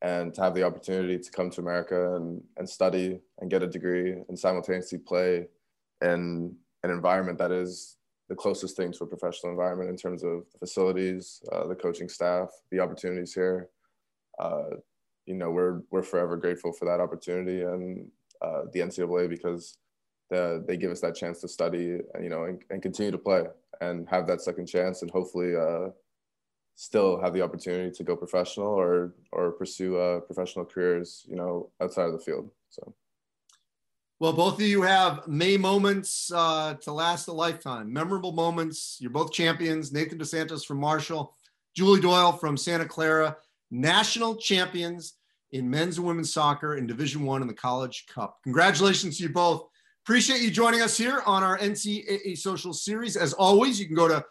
And 0.03 0.33
to 0.35 0.43
have 0.43 0.55
the 0.55 0.63
opportunity 0.63 1.19
to 1.19 1.31
come 1.31 1.51
to 1.51 1.61
America 1.61 2.15
and, 2.17 2.41
and 2.57 2.69
study 2.69 3.19
and 3.41 3.51
get 3.51 3.65
a 3.65 3.67
degree 3.67 4.13
and 4.29 4.39
simultaneously 4.39 4.99
play 4.99 5.49
in 6.03 6.55
an 6.85 6.91
environment 6.91 7.39
that 7.39 7.51
is 7.51 7.97
the 8.29 8.37
closest 8.37 8.77
thing 8.77 8.93
to 8.93 9.05
a 9.05 9.07
professional 9.07 9.51
environment 9.51 9.91
in 9.91 9.97
terms 9.97 10.23
of 10.23 10.45
the 10.53 10.59
facilities, 10.59 11.43
uh, 11.51 11.67
the 11.67 11.75
coaching 11.75 12.09
staff, 12.09 12.51
the 12.71 12.79
opportunities 12.79 13.35
here. 13.35 13.71
Uh, 14.39 14.77
you 15.27 15.35
know, 15.35 15.51
we're 15.51 15.81
we're 15.91 16.03
forever 16.03 16.37
grateful 16.37 16.73
for 16.73 16.85
that 16.85 17.01
opportunity 17.01 17.63
and 17.63 18.09
uh, 18.43 18.63
the 18.73 18.81
NCAA 18.81 19.29
because 19.29 19.77
the, 20.31 20.65
they 20.67 20.77
give 20.77 20.91
us 20.91 21.01
that 21.01 21.15
chance 21.15 21.41
to 21.41 21.49
study, 21.49 22.01
you 22.21 22.29
know, 22.29 22.45
and, 22.45 22.63
and, 22.71 22.83
continue 22.83 23.11
to 23.11 23.19
play 23.19 23.45
and 23.81 24.09
have 24.09 24.27
that 24.27 24.41
second 24.43 24.67
chance 24.67 25.03
and 25.03 25.11
hopefully 25.11 25.57
uh, 25.57 25.89
still 26.75 27.21
have 27.21 27.33
the 27.33 27.43
opportunity 27.43 27.91
to 27.91 28.05
go 28.05 28.15
professional 28.15 28.69
or 28.69 29.15
or 29.33 29.53
pursue 29.53 29.97
uh, 29.97 30.21
professional 30.21 30.65
careers, 30.65 31.25
you 31.29 31.37
know, 31.37 31.71
outside 31.81 32.05
of 32.07 32.13
the 32.13 32.19
field. 32.19 32.51
So. 32.71 32.95
Well, 34.21 34.33
both 34.33 34.55
of 34.55 34.63
you 34.63 34.83
have 34.83 35.29
May 35.29 35.57
moments 35.57 36.33
uh, 36.35 36.75
to 36.83 36.93
last 36.93 37.29
a 37.29 37.33
lifetime, 37.33 37.93
memorable 37.93 38.33
moments. 38.33 38.99
You're 39.01 39.13
both 39.13 39.33
champions. 39.33 39.93
Nathan 39.93 40.19
Dossantos 40.19 40.67
from 40.67 40.79
Marshall, 40.79 41.37
Julie 41.75 42.01
Doyle 42.01 42.33
from 42.33 42.57
Santa 42.57 42.85
Clara, 42.85 43.37
national 43.71 44.37
champions 44.37 45.15
in 45.53 45.69
men's 45.69 45.99
and 45.99 46.07
women's 46.07 46.33
soccer 46.33 46.77
in 46.77 46.87
Division 46.87 47.25
One 47.25 47.43
in 47.43 47.49
the 47.49 47.55
College 47.55 48.07
Cup. 48.07 48.39
Congratulations 48.45 49.19
to 49.19 49.25
you 49.25 49.29
both. 49.31 49.69
Appreciate 50.05 50.41
you 50.41 50.51
joining 50.51 50.81
us 50.81 50.97
here 50.97 51.23
on 51.27 51.43
our 51.43 51.59
NCAA 51.59 52.37
social 52.39 52.73
series. 52.73 53.17
As 53.17 53.33
always, 53.35 53.79
you 53.79 53.87
can 53.87 53.95
go 53.95 54.09
to 54.09 54.25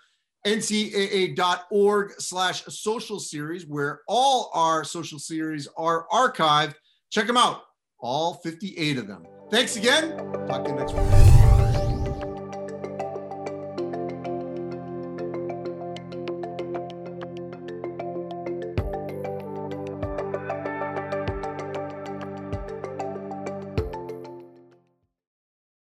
ncaa.org 0.45 2.13
slash 2.19 2.63
social 2.65 3.19
series 3.19 3.65
where 3.67 4.01
all 4.07 4.49
our 4.53 4.83
social 4.83 5.19
series 5.19 5.67
are 5.77 6.07
archived. 6.11 6.75
Check 7.09 7.27
them 7.27 7.37
out, 7.37 7.61
all 7.99 8.35
58 8.35 8.97
of 8.97 9.07
them. 9.07 9.25
Thanks 9.51 9.75
again. 9.75 10.17
Talk 10.47 10.65
to 10.65 10.71
you 10.71 10.75
next 10.75 10.93
week. 10.93 11.56